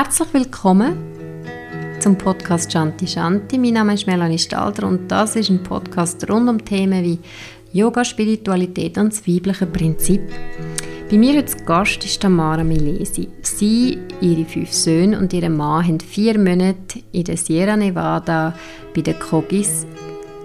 Herzlich 0.00 0.32
willkommen 0.32 0.96
zum 1.98 2.16
Podcast 2.16 2.70
Shanti 2.70 3.04
Shanti. 3.04 3.58
Mein 3.58 3.72
Name 3.72 3.94
ist 3.94 4.06
Melanie 4.06 4.38
Stalter 4.38 4.86
und 4.86 5.10
das 5.10 5.34
ist 5.34 5.50
ein 5.50 5.60
Podcast 5.60 6.30
rund 6.30 6.48
um 6.48 6.64
Themen 6.64 7.02
wie 7.02 7.18
Yoga, 7.72 8.04
Spiritualität 8.04 8.96
und 8.96 9.12
das 9.12 9.26
weibliche 9.26 9.66
Prinzip. 9.66 10.20
Bei 11.10 11.18
mir 11.18 11.38
als 11.38 11.56
Gast 11.66 12.04
ist 12.04 12.22
Tamara 12.22 12.62
Milesi. 12.62 13.28
Sie, 13.42 13.98
ihre 14.20 14.44
fünf 14.44 14.72
Söhne 14.72 15.18
und 15.18 15.32
ihr 15.32 15.50
Mann 15.50 15.88
haben 15.88 15.98
vier 15.98 16.38
Monate 16.38 17.00
in 17.10 17.24
der 17.24 17.36
Sierra 17.36 17.76
Nevada 17.76 18.54
bei 18.94 19.00
den 19.00 19.18
Kogis 19.18 19.84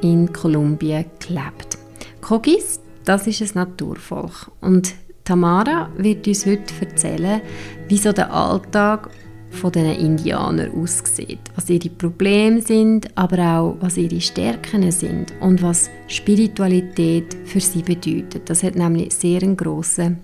in 0.02 0.34
Kolumbien 0.34 1.06
gelebt. 1.20 1.78
Kogis, 2.22 2.80
das 3.06 3.28
ist 3.28 3.42
ein 3.44 3.50
Naturvolk 3.54 4.50
und 4.62 4.96
Tamara 5.24 5.92
wird 5.96 6.28
uns 6.28 6.48
heute 6.48 6.74
erzählen, 6.82 7.42
wie 7.88 7.98
so 8.00 8.12
der 8.12 8.34
Alltag 8.34 9.12
von 9.54 9.72
den 9.72 9.96
Indianern 9.96 10.72
aussieht, 10.72 11.40
was 11.56 11.70
ihre 11.70 11.90
Probleme 11.90 12.62
sind, 12.62 13.08
aber 13.16 13.60
auch 13.60 13.78
was 13.80 13.98
ihre 13.98 14.20
Stärken 14.20 14.92
sind 14.92 15.34
und 15.40 15.62
was 15.62 15.90
Spiritualität 16.08 17.38
für 17.46 17.60
sie 17.60 17.82
bedeutet. 17.82 18.50
Das 18.50 18.64
hat 18.64 18.76
nämlich 18.76 19.14
sehr 19.14 19.42
einen 19.42 19.56
grossen 19.56 20.20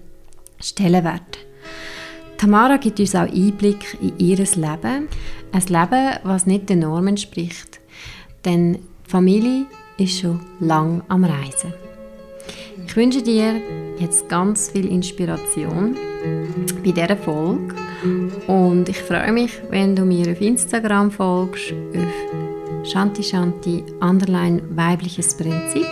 Stellenwert. 0.59 1.39
Tamara 2.37 2.77
gibt 2.77 2.99
uns 2.99 3.15
auch 3.15 3.31
Einblick 3.31 3.97
in 4.01 4.17
ihr 4.17 4.37
Leben, 4.37 5.07
ein 5.51 5.61
Leben, 5.67 6.19
was 6.23 6.45
nicht 6.45 6.69
der 6.69 6.77
Norm 6.77 7.07
entspricht, 7.07 7.79
denn 8.45 8.73
die 8.73 9.09
Familie 9.09 9.65
ist 9.97 10.19
schon 10.19 10.39
lang 10.59 11.03
am 11.07 11.23
Reisen. 11.23 11.88
Ich 12.85 12.95
wünsche 12.95 13.21
dir 13.21 13.61
jetzt 13.97 14.29
ganz 14.29 14.71
viel 14.71 14.87
Inspiration 14.87 15.97
bei 16.83 16.91
dieser 16.91 17.17
Folge 17.17 17.75
und 18.47 18.89
ich 18.89 19.01
freue 19.01 19.31
mich, 19.31 19.61
wenn 19.69 19.95
du 19.95 20.05
mir 20.05 20.31
auf 20.31 20.41
Instagram 20.41 21.11
folgst, 21.11 21.73
auf 21.95 22.87
Shanti 22.89 23.21
Shanti 23.23 23.83
Underline 24.01 24.61
weibliches 24.69 25.35
Prinzip 25.35 25.85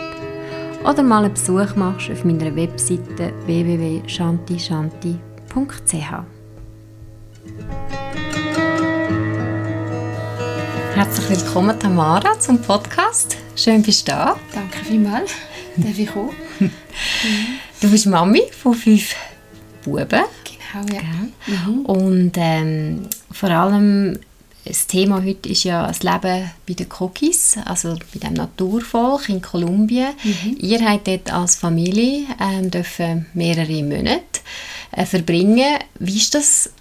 oder 0.83 1.03
mal 1.03 1.25
einen 1.25 1.33
Besuch 1.33 1.75
machst 1.75 2.09
auf 2.09 2.23
meiner 2.23 2.55
Webseite 2.55 3.33
www.shantishanti.ch. 3.45 6.13
Herzlich 10.95 11.29
willkommen, 11.29 11.79
Tamara, 11.79 12.39
zum 12.39 12.59
Podcast. 12.59 13.37
Schön, 13.55 13.83
bist 13.83 14.07
du 14.07 14.13
da. 14.13 14.35
Danke 14.53 14.79
vielmals. 14.83 15.31
Darf 15.83 15.97
ich 15.97 16.09
kommen? 16.09 16.31
Du 17.81 17.91
bist 17.91 18.07
Mami 18.07 18.41
von 18.51 18.73
fünf 18.73 19.15
Buben. 19.83 20.07
Genau, 20.09 20.85
ja. 20.93 21.03
Mhm. 21.45 21.85
Und 21.85 22.31
ähm, 22.35 23.07
vor 23.31 23.49
allem 23.49 24.17
das 24.65 24.87
Thema 24.87 25.23
heute 25.23 25.49
ist 25.49 25.63
ja 25.63 25.87
das 25.87 26.03
Leben 26.03 26.49
bei 26.67 26.73
den 26.73 26.89
Kokis, 26.89 27.57
also 27.65 27.95
bei 28.13 28.19
dem 28.19 28.33
Naturvolk 28.33 29.29
in 29.29 29.41
Kolumbien. 29.41 30.09
Mhm. 30.23 30.57
Ihr 30.59 30.81
habt 30.81 31.07
dort 31.07 31.31
als 31.31 31.55
Familie 31.55 32.25
ähm, 32.41 32.69
dürfen 32.69 33.27
mehrere 33.33 33.83
Monate 33.83 34.41
äh, 34.91 35.05
verbringen. 35.05 35.77
Wie 35.99 36.17
ist 36.17 36.33
das 36.33 36.71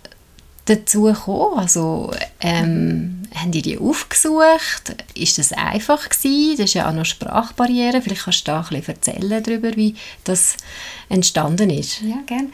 dazu 0.67 1.03
gekommen? 1.03 1.59
Also, 1.59 2.13
ähm, 2.41 3.23
haben 3.35 3.53
die 3.53 3.63
die 3.63 3.79
aufgesucht? 3.79 4.97
Ist 5.15 5.39
das 5.39 5.53
einfach 5.53 6.09
gewesen? 6.09 6.57
Das 6.59 6.67
ist 6.67 6.75
ja 6.75 6.89
auch 6.89 6.95
noch 6.95 7.05
Sprachbarriere. 7.05 8.03
Vielleicht 8.03 8.25
kannst 8.25 8.47
du 8.47 8.53
da 8.53 8.61
ein 8.61 8.69
bisschen 8.69 8.95
erzählen 8.95 9.43
darüber, 9.43 9.75
wie 9.77 9.95
das 10.25 10.57
entstanden 11.09 11.71
ist. 11.71 12.03
Ja, 12.03 12.19
gerne. 12.27 12.49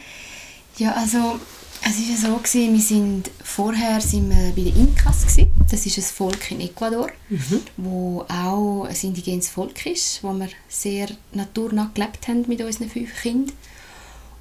Ja, 0.78 0.92
also 0.92 1.38
es 1.84 1.98
war 1.98 2.10
ja 2.10 2.16
so, 2.16 2.36
gewesen, 2.36 2.72
wir 2.74 2.80
sind 2.80 3.30
vorher 3.42 4.00
sind 4.00 4.30
wir 4.30 4.52
bei 4.52 4.70
den 4.70 4.76
Inkas. 4.76 5.22
Gewesen. 5.22 5.52
Das 5.70 5.84
ist 5.84 5.98
ein 5.98 6.04
Volk 6.04 6.50
in 6.52 6.60
Ecuador, 6.60 7.10
mhm. 7.28 7.60
wo 7.76 8.24
auch 8.28 8.84
ein 8.84 8.96
indigenes 9.02 9.48
Volk 9.48 9.86
ist, 9.86 10.22
wo 10.22 10.32
wir 10.32 10.48
sehr 10.68 11.08
naturnah 11.32 11.90
gelebt 11.92 12.28
haben 12.28 12.44
mit 12.46 12.60
unseren 12.62 12.88
fünf 12.88 13.20
Kindern. 13.20 13.54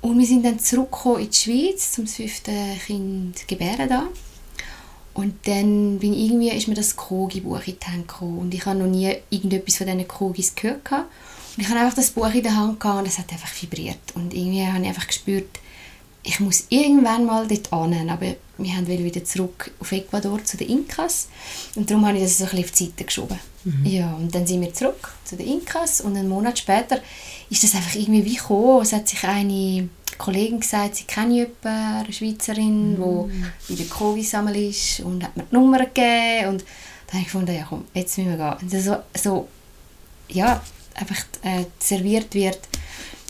Und 0.02 0.18
wir 0.18 0.26
sind 0.26 0.44
dann 0.44 0.60
zurückgekommen 0.60 1.22
in 1.22 1.30
die 1.30 1.38
Schweiz, 1.38 1.92
zum 1.92 2.08
fünften 2.08 2.80
Kind 2.86 3.48
gebären 3.48 3.90
da. 3.90 4.08
Und 5.14 5.36
dann 5.46 6.00
bin 6.00 6.14
irgendwie, 6.14 6.50
ist 6.50 6.68
mir 6.68 6.76
das 6.76 6.96
Krogi-Buch 6.96 7.62
in 7.68 7.78
die 7.80 7.86
Hand 7.86 8.08
gekommen. 8.08 8.40
Und 8.40 8.54
ich 8.54 8.66
habe 8.66 8.80
noch 8.80 8.88
nie 8.88 9.14
irgendetwas 9.30 9.76
von 9.76 9.88
diesen 9.88 10.08
Krogis 10.08 10.56
gehört. 10.56 10.90
Und 10.92 11.64
ich 11.64 11.70
habe 11.70 11.80
einfach 11.80 11.96
das 11.96 12.12
Buch 12.12 12.34
in 12.34 12.44
der 12.44 12.56
Hand 12.56 12.80
gehabt 12.80 13.00
und 13.00 13.08
es 13.08 13.20
hat 13.20 13.32
einfach 13.32 13.52
vibriert. 13.62 14.16
Und 14.16 14.34
irgendwie 14.34 14.66
habe 14.66 14.82
ich 14.82 14.88
einfach 14.88 15.08
gespürt, 15.08 15.60
ich 16.24 16.40
muss 16.40 16.66
irgendwann 16.70 17.26
mal 17.26 17.48
dort 17.48 17.94
hin, 17.94 18.10
aber 18.10 18.36
wir 18.58 18.76
haben 18.76 18.88
wieder 18.88 19.24
zurück 19.24 19.72
auf 19.80 19.92
Ecuador 19.92 20.44
zu 20.44 20.56
den 20.56 20.70
Inkas 20.70 21.30
und 21.76 21.90
darum 21.90 22.06
habe 22.06 22.18
ich 22.18 22.24
das 22.24 22.38
so 22.38 22.44
ein 22.44 22.52
bisschen 22.52 22.66
auf 22.66 22.72
die 22.72 22.86
Seite 22.86 23.04
geschoben. 23.06 23.40
Mhm. 23.64 23.86
Ja, 23.86 24.14
und 24.14 24.34
dann 24.34 24.46
sind 24.46 24.62
wir 24.62 24.74
zurück 24.74 25.14
zu 25.26 25.36
den 25.36 25.48
Inkas 25.48 26.02
und 26.02 26.16
einen 26.16 26.30
Monat 26.30 26.60
später 26.60 27.02
ist 27.52 27.64
das 27.64 27.76
einfach 27.76 27.96
irgendwie 27.96 28.26
wie 28.26 28.36
gekommen. 28.36 28.82
Es 28.82 28.94
hat 28.94 29.08
sich 29.08 29.24
eine 29.24 29.90
Kollegin 30.18 30.62
gesagt, 30.62 30.96
sie 30.96 31.04
kenne 31.04 31.36
jemanden, 31.36 31.68
eine 31.68 32.14
Schweizerin, 32.14 32.98
mhm. 32.98 33.30
die 33.68 33.74
bei 33.74 33.84
der 33.84 33.86
Covid 33.88 34.26
sammelt 34.26 34.56
ist 34.56 35.02
und 35.02 35.24
hat 35.24 35.36
mir 35.36 35.44
die 35.44 35.56
Nummer 35.56 35.80
gegeben 35.80 36.50
und 36.50 36.62
dann 37.08 37.14
habe 37.14 37.20
ich 37.20 37.26
gefunden, 37.26 37.56
ja 37.56 37.66
komm, 37.68 37.86
jetzt 37.94 38.18
müssen 38.18 38.38
wir 38.38 38.38
gehen. 38.38 38.58
Und 38.62 38.82
so, 38.82 38.98
so 39.14 39.48
ja, 40.30 40.62
einfach 40.96 41.26
äh, 41.44 41.66
serviert 41.80 42.34
wird 42.34 42.60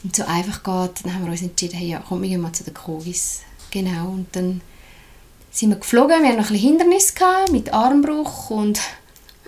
und 0.03 0.15
so 0.15 0.23
einfach 0.23 0.61
geht, 0.63 1.05
dann 1.05 1.15
haben 1.15 1.25
wir 1.25 1.31
uns 1.31 1.41
entschieden, 1.41 1.77
hey, 1.77 1.89
ja, 1.89 2.03
komm, 2.07 2.21
wir 2.21 2.29
gehen 2.29 2.41
mal 2.41 2.53
zu 2.53 2.63
den 2.63 2.75
Kogis. 2.75 3.41
Genau, 3.71 4.09
und 4.09 4.27
dann 4.35 4.61
sind 5.49 5.69
wir 5.69 5.77
geflogen, 5.77 6.21
wir 6.21 6.29
hatten 6.29 6.37
noch 6.37 6.49
ein 6.49 6.53
bisschen 6.53 6.69
Hindernis 6.69 7.15
gehabt, 7.15 7.51
mit 7.51 7.73
Armbruch 7.73 8.51
und 8.51 8.79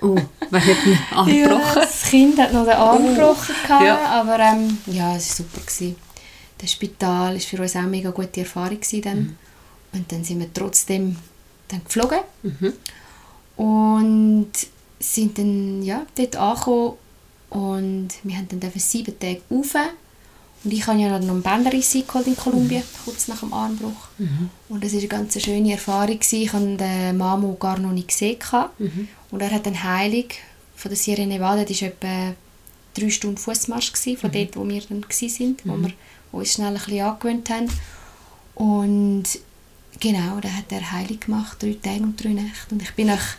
Oh, 0.03 0.18
wer 0.50 0.62
hat 0.66 0.86
den 0.86 0.97
Arm 1.12 1.30
ja, 1.30 1.47
gebrochen? 1.47 1.74
das 1.75 2.03
Kind 2.03 2.40
hat 2.40 2.53
noch 2.53 2.66
den 2.66 2.74
Arm 2.74 3.03
oh. 3.03 3.08
gebrochen, 3.08 3.56
gehabt, 3.64 3.86
ja. 3.86 4.06
aber 4.06 4.40
ähm, 4.40 4.78
ja, 4.88 5.16
es 5.16 5.30
war 5.30 5.46
super. 5.46 5.62
Gewesen. 5.62 5.96
Das 6.58 6.72
Spital 6.72 7.34
war 7.34 7.40
für 7.40 7.62
uns 7.62 7.75
auch 7.75 7.80
eine 7.80 7.88
mega 7.88 8.12
gute 8.12 8.42
Erfahrung. 8.42 8.80
Dann. 9.03 9.18
Mhm. 9.18 9.36
Und 9.94 10.12
dann 10.12 10.24
sind 10.24 10.40
wir 10.40 10.53
trotzdem 10.53 11.16
dann 11.68 11.84
geflogen 11.84 12.19
mhm. 12.44 12.74
und 13.63 14.52
sind 15.00 15.38
dann 15.38 15.84
ja, 15.84 16.06
dort 16.16 16.36
angekommen 16.36 16.94
und 17.50 18.09
wir 18.24 18.38
haben 18.38 18.47
dann 18.50 18.72
sieben 18.75 19.19
Tage 19.19 19.42
rauf 19.52 19.75
und 20.63 20.72
ich 20.72 20.88
habe 20.88 21.00
ja 21.00 21.19
noch 21.19 21.30
einen 21.30 21.42
Bänderriss 21.42 21.94
in 21.96 22.08
Kolumbien, 22.08 22.81
mhm. 22.81 23.03
kurz 23.03 23.28
nach 23.28 23.42
dem 23.42 23.53
Armbruch. 23.53 24.08
Mhm. 24.18 24.50
Und 24.69 24.84
das 24.84 24.94
war 24.94 25.00
eine 25.00 25.08
ganz 25.09 25.42
schöne 25.42 25.74
Erfahrung. 25.74 26.19
Ich 26.31 26.53
habe 26.53 26.78
den 26.78 27.18
Mamo 27.18 27.56
gar 27.59 27.78
noch 27.80 27.92
nicht 27.92 28.08
gesehen. 28.08 28.38
Mhm. 28.80 29.08
Und 29.33 29.41
er 29.41 29.49
hat 29.49 29.66
eine 29.66 29.83
Heilung 29.83 30.25
von 30.75 30.89
der 30.89 30.95
Sierra 30.95 31.25
Nevada, 31.25 31.66
das 31.66 31.81
war 31.81 31.88
etwa 31.88 32.35
drei 32.94 33.09
Stunden 33.09 33.38
Fußmarsch 33.38 33.91
von 33.91 34.29
mhm. 34.29 34.31
dort, 34.31 34.55
wo 34.55 34.69
wir 34.69 34.81
dann 34.81 35.03
waren, 35.03 35.57
wo 35.63 35.71
mhm. 35.73 35.85
wir 35.85 35.94
uns 36.31 36.53
schnell 36.53 36.67
ein 36.67 36.73
bisschen 36.75 37.01
angewöhnt 37.01 37.49
haben. 37.49 37.67
Und 38.53 39.23
genau, 39.99 40.39
da 40.39 40.49
hat 40.49 40.71
er 40.71 40.91
Heilung 40.91 41.19
gemacht, 41.19 41.57
drei 41.59 41.75
Tage 41.81 42.03
und 42.03 42.23
drei 42.23 42.29
Nächte. 42.29 42.75
Und 42.75 42.83
ich 42.83 42.91
bin 42.91 43.07
nach, 43.07 43.38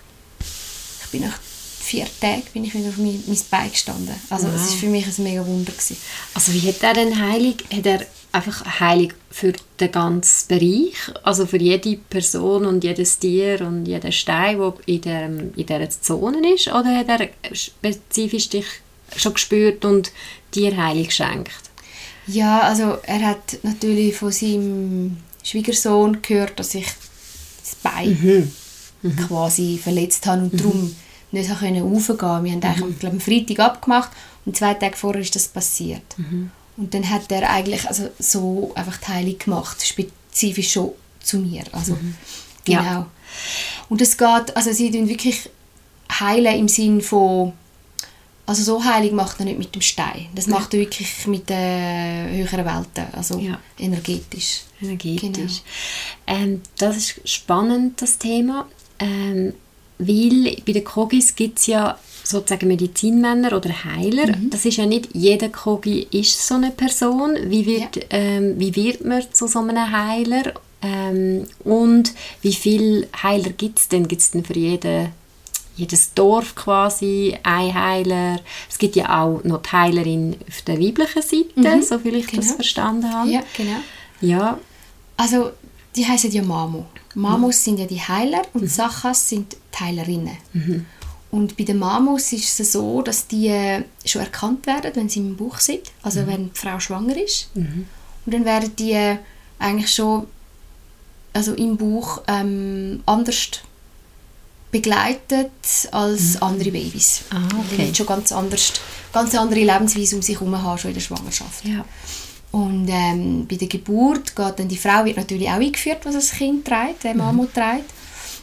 ich 1.05 1.11
bin 1.13 1.21
nach 1.21 1.39
vier 1.79 2.09
Tage 2.21 2.43
bin 2.53 2.65
ich 2.65 2.75
wieder 2.75 2.89
auf 2.89 2.97
mein, 2.97 3.23
mein 3.29 3.39
Bein 3.49 3.71
gestanden. 3.71 4.17
Also 4.31 4.49
wow. 4.49 4.55
es 4.57 4.73
war 4.73 4.79
für 4.79 4.87
mich 4.89 5.07
ein 5.07 5.23
mega 5.23 5.47
Wunder. 5.47 5.71
Gewesen. 5.71 5.97
Also 6.35 6.53
wie 6.55 6.69
hat 6.69 6.83
er 6.83 6.95
denn 6.95 7.21
Heilung? 7.21 7.55
Hat 7.73 7.87
er 7.87 8.07
einfach 8.35 8.81
Heilung 8.81 9.13
für 9.31 9.53
den 9.81 9.93
ganzen 9.93 10.49
Bereich? 10.49 10.95
Also 11.23 11.47
für 11.47 11.59
jede 11.59 11.97
Person 11.97 12.67
und 12.67 12.85
jedes 12.85 13.19
Tier 13.19 13.61
und 13.61 13.87
jeden 13.87 14.13
Stein, 14.13 14.59
der 14.59 14.75
in, 14.87 15.01
der, 15.01 15.27
in 15.27 15.53
dieser 15.57 15.91
Zone 15.91 16.55
ist? 16.55 16.69
Oder 16.69 16.99
hat 16.99 17.09
er 17.09 17.29
spezifisch 17.55 18.49
dich 18.49 18.67
schon 19.17 19.35
gespürt 19.35 19.85
und 19.85 20.13
dir 20.55 20.77
Heilung 20.77 21.05
geschenkt? 21.05 21.53
Ja, 22.27 22.61
also 22.61 22.99
er 23.03 23.21
hat 23.21 23.59
natürlich 23.63 24.17
von 24.17 24.33
seinem 24.33 25.19
Schwiegersohn 25.43 26.23
gehört, 26.23 26.59
dass 26.59 26.75
ich 26.75 26.87
das 27.61 27.75
Bein 27.77 28.19
mhm. 28.21 28.53
Mhm. 29.03 29.17
quasi 29.29 29.79
verletzt 29.83 30.27
habe 30.27 30.43
und 30.43 30.55
mhm. 30.55 30.59
darum 30.59 30.97
nicht 31.33 31.51
raufgehen 31.51 32.19
konnte. 32.19 32.45
Wir 32.45 32.53
haben 32.53 32.61
mhm. 32.61 32.67
eigentlich 32.67 32.99
glaube, 32.99 33.15
am 33.17 33.21
Freitag 33.21 33.59
abgemacht 33.61 34.11
und 34.47 34.57
zwei 34.57 34.75
Tage 34.75 34.97
vorher 34.97 35.23
ist 35.23 35.37
das 35.37 35.49
passiert. 35.49 36.03
Mhm. 36.17 36.51
Und 36.77 36.93
dann 36.95 37.09
hat 37.09 37.31
er 37.31 37.49
eigentlich 37.51 37.87
also 37.89 38.11
so 38.19 38.73
einfach 38.75 38.97
die 38.99 39.07
Heilung 39.07 39.39
gemacht, 39.39 39.87
spezifisch 39.87 40.73
schon 40.73 40.93
zu 41.21 41.39
mir. 41.39 41.65
Also, 41.73 41.95
mhm. 41.95 42.15
Genau. 42.65 42.83
Ja. 42.83 43.11
Und 43.89 44.01
es 44.01 44.17
geht, 44.17 44.57
also 44.57 44.73
sie 44.73 44.91
tun 44.91 45.09
wirklich 45.09 45.51
heilen 46.11 46.59
im 46.59 46.69
Sinn 46.69 47.01
von 47.01 47.53
also 48.47 48.63
so 48.63 48.85
Heilung 48.85 49.17
macht 49.17 49.39
er 49.39 49.47
nicht 49.47 49.59
mit 49.59 49.75
dem 49.75 49.81
Stein. 49.81 50.27
Das 50.35 50.47
ja. 50.47 50.53
macht 50.53 50.75
er 50.75 50.81
wirklich 50.81 51.27
mit 51.27 51.49
den 51.49 52.29
höheren 52.31 52.67
Welten, 52.67 53.07
also 53.13 53.39
ja. 53.39 53.59
energetisch. 53.79 54.65
Energetisch. 54.83 55.63
Genau. 56.27 56.39
Ähm, 56.41 56.61
das 56.77 56.97
ist 56.97 57.29
spannend, 57.29 58.03
das 58.03 58.19
Thema. 58.19 58.69
Ähm, 58.99 59.55
weil 59.99 60.57
bei 60.67 60.73
den 60.73 60.85
Kogis 60.85 61.35
gibt 61.35 61.59
es 61.59 61.67
ja 61.69 61.99
sozusagen 62.25 62.67
Medizinmänner 62.69 63.57
oder 63.57 63.71
Heiler. 63.85 64.37
Mhm. 64.37 64.51
Das 64.51 64.65
ist 64.65 64.77
ja 64.79 64.87
nicht 64.87 65.11
jeder 65.13 65.51
Kogi 65.51 66.07
ist 66.11 66.47
so 66.47 66.55
eine 66.55 66.71
Person. 66.71 67.37
Wie 67.47 67.65
wird, 67.67 67.97
ja. 67.97 68.03
ähm, 68.11 68.55
wie 68.59 68.75
wird 68.75 69.05
man 69.05 69.23
zu 69.33 69.47
so 69.47 69.61
einem 69.61 69.91
Heiler? 69.93 70.55
Ähm, 70.83 71.47
und 71.65 72.13
wie 72.43 72.53
viele 72.53 73.07
Heiler 73.23 73.51
gibt 73.51 73.79
es 73.79 73.89
denn? 73.89 74.09
Gibt 74.09 74.21
es 74.23 74.31
denn 74.33 74.45
für 74.45 74.57
jeden, 74.59 75.09
jedes 75.77 76.13
Dorf 76.15 76.55
quasi 76.55 77.37
einen 77.43 77.75
Heiler? 77.75 78.41
Es 78.71 78.79
gibt 78.79 78.97
ja 78.97 79.23
auch 79.23 79.43
noch 79.45 79.63
die 79.63 79.73
Heilerin 79.73 80.37
auf 80.49 80.63
der 80.63 80.79
weiblichen 80.81 81.23
Seite, 81.23 81.77
Mhm, 81.77 81.83
so 81.83 81.99
viel 81.99 82.17
ich 82.17 82.27
das 82.27 82.41
genau. 82.47 82.55
verstanden 82.57 83.13
habe. 83.13 83.31
Ja, 83.31 83.41
genau. 83.57 83.77
Ja, 84.21 84.59
Also, 85.17 85.51
die 85.97 86.05
heißen 86.07 86.31
ja 86.33 86.43
Mamo. 86.43 86.87
Mamos 87.15 87.63
sind 87.63 87.79
ja 87.79 87.87
die 87.87 88.01
Heiler 88.01 88.43
und 88.55 88.69
Sachas 88.69 89.29
sind 89.29 89.53
die 89.73 89.85
Heilerinnen. 89.85 90.37
Und 91.35 91.57
bei 91.57 91.65
den 91.65 91.81
Mamos 91.81 92.33
ist 92.33 92.61
es 92.61 92.71
so, 92.73 93.03
dass 93.03 93.27
die 93.27 93.49
äh, 93.49 93.83
schon 94.05 94.23
erkannt 94.23 94.69
werden, 94.69 94.93
wenn 94.95 95.09
sie 95.09 95.19
im 95.19 95.37
Buch 95.37 95.59
sind, 95.59 95.91
also 96.03 96.25
wenn 96.29 96.53
die 96.53 96.59
Frau 96.61 96.79
schwanger 96.79 97.17
ist. 97.17 97.51
Und 98.25 98.33
dann 98.35 98.45
werden 98.45 98.71
die 98.77 98.93
äh, 98.93 99.17
eigentlich 99.59 99.93
schon 99.93 100.29
also 101.33 101.55
im 101.55 101.77
Buch 101.77 102.23
ähm, 102.29 103.03
anders 103.05 103.49
begleitet 104.71 105.51
als 105.91 106.41
andere 106.41 106.71
Babys. 106.71 107.23
Ah, 107.31 107.41
Die 107.49 107.75
okay. 107.75 107.87
haben 107.87 107.95
schon 107.97 108.07
ganz 108.07 108.31
anders, 108.31 108.73
ganz 109.13 109.35
andere 109.35 109.59
Lebensweise 109.61 110.15
um 110.15 110.23
sich 110.23 110.39
herum 110.39 110.63
haben, 110.63 110.79
schon 110.79 110.91
in 110.91 110.95
der 110.95 111.01
Schwangerschaft. 111.01 111.65
ja. 111.65 111.85
Und 112.53 112.87
ähm, 112.89 113.49
bei 113.49 113.57
der 113.57 113.67
Geburt 113.67 114.37
geht 114.37 114.59
dann 114.61 114.69
die 114.69 114.77
Frau 114.77 115.05
wird 115.05 115.17
natürlich 115.17 115.49
auch 115.49 115.55
eingeführt, 115.55 115.99
was 116.05 116.15
das 116.15 116.31
Kind 116.31 116.65
trägt, 116.65 117.03
der 117.03 117.17
Mama 117.17 117.45
trägt. 117.53 117.91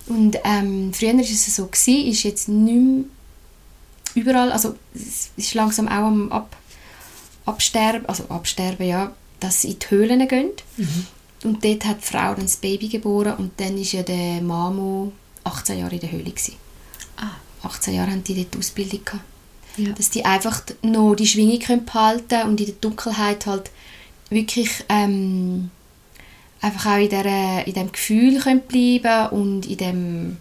Und 0.07 0.37
ähm, 0.43 0.91
früher 0.93 1.13
war 1.13 1.19
es 1.21 1.55
so, 1.55 1.67
gewesen, 1.67 2.07
ist 2.07 2.23
jetzt 2.23 2.49
nicht 2.49 2.73
mehr 2.75 3.03
überall, 4.15 4.51
also 4.51 4.75
es 4.93 5.29
ist 5.37 5.53
langsam 5.53 5.87
auch 5.87 6.05
am 6.07 6.31
Ab, 6.31 6.55
Absterben, 7.45 8.05
also 8.07 8.25
Absterben, 8.29 8.85
ja, 8.87 9.13
dass 9.39 9.61
sie 9.61 9.71
in 9.71 9.79
die 9.79 9.89
Höhlen 9.89 10.27
gehen. 10.27 10.49
Und 11.43 11.63
dort 11.63 11.85
hat 11.85 12.01
die 12.01 12.05
Frau 12.07 12.33
dann 12.35 12.41
das 12.45 12.57
Baby 12.57 12.87
geboren 12.87 13.35
und 13.37 13.59
dann 13.59 13.77
ist 13.77 13.93
ja 13.93 14.03
der 14.03 14.41
Mamo 14.41 15.11
18 15.43 15.79
Jahre 15.79 15.95
in 15.95 16.01
der 16.01 16.11
Höhle. 16.11 16.25
Gewesen. 16.29 16.55
Ah. 17.17 17.31
18 17.67 17.95
Jahre 17.95 18.11
haben 18.11 18.23
die 18.23 18.35
dort 18.35 18.55
Ausbildung 18.57 19.03
gehabt 19.05 19.23
Ja. 19.77 19.91
dass 19.93 20.09
die 20.09 20.25
einfach 20.25 20.61
noch 20.83 21.15
die 21.15 21.25
Schwingung 21.27 21.59
können 21.59 21.85
behalten 21.85 22.43
und 22.47 22.59
in 22.59 22.67
der 22.67 22.75
Dunkelheit 22.75 23.45
halt 23.45 23.71
wirklich 24.29 24.69
ähm, 24.89 25.71
einfach 26.61 26.93
auch 26.93 26.97
in, 26.99 27.09
der, 27.09 27.65
in 27.67 27.73
dem 27.73 27.91
Gefühl 27.91 28.39
können 28.39 28.61
bleiben 28.61 29.29
und 29.31 29.65
in 29.65 29.77
dem, 29.77 30.37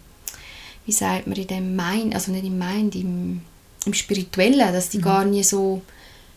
wie 0.86 0.92
sagt 0.92 1.26
man, 1.26 1.36
in 1.36 1.46
dem 1.46 1.76
Mind, 1.76 2.14
also 2.14 2.30
nicht 2.32 2.44
im 2.44 2.58
Mind, 2.58 2.94
im, 2.94 3.40
im 3.86 3.94
Spirituellen, 3.94 4.72
dass 4.72 4.90
die 4.90 5.00
gar 5.00 5.24
nie 5.24 5.42
so 5.42 5.82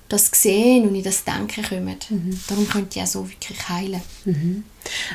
das 0.09 0.29
sehen 0.33 0.87
und 0.87 0.95
in 0.95 1.03
das 1.03 1.23
Denken 1.23 1.63
kommen. 1.63 1.95
Darum 2.47 2.67
können 2.69 2.87
die 2.89 3.01
auch 3.01 3.07
so 3.07 3.27
wirklich 3.27 3.67
heilen. 3.67 4.01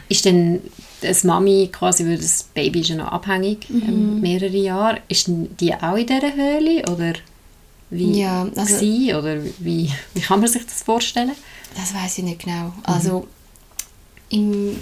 Ist 0.08 0.24
denn 0.24 0.60
das 1.02 1.22
Mami 1.24 1.68
quasi, 1.72 2.04
weil 2.04 2.16
das 2.16 2.42
Baby 2.42 2.80
ist 2.80 2.88
ja 2.88 2.96
noch 2.96 3.12
abhängig, 3.12 3.68
Mhm. 3.70 3.82
ähm, 3.86 4.20
mehrere 4.20 4.56
Jahre, 4.56 4.98
ist 5.08 5.28
denn 5.28 5.54
die 5.58 5.72
auch 5.74 5.94
in 5.96 6.06
dieser 6.06 6.34
Höhle 6.34 6.82
oder 6.90 7.12
wie 7.90 8.20
Ja, 8.20 8.48
also- 8.56 8.74
gsi, 8.76 9.14
oder 9.14 9.36
wie, 9.60 9.90
wie 10.14 10.20
kann 10.20 10.40
man 10.40 10.48
sich 10.48 10.64
das 10.64 10.82
vorstellen? 10.82 11.32
Das 11.76 11.94
weiß 11.94 12.18
ich 12.18 12.24
nicht 12.24 12.44
genau. 12.44 12.72
Also 12.82 13.28
im, 14.30 14.78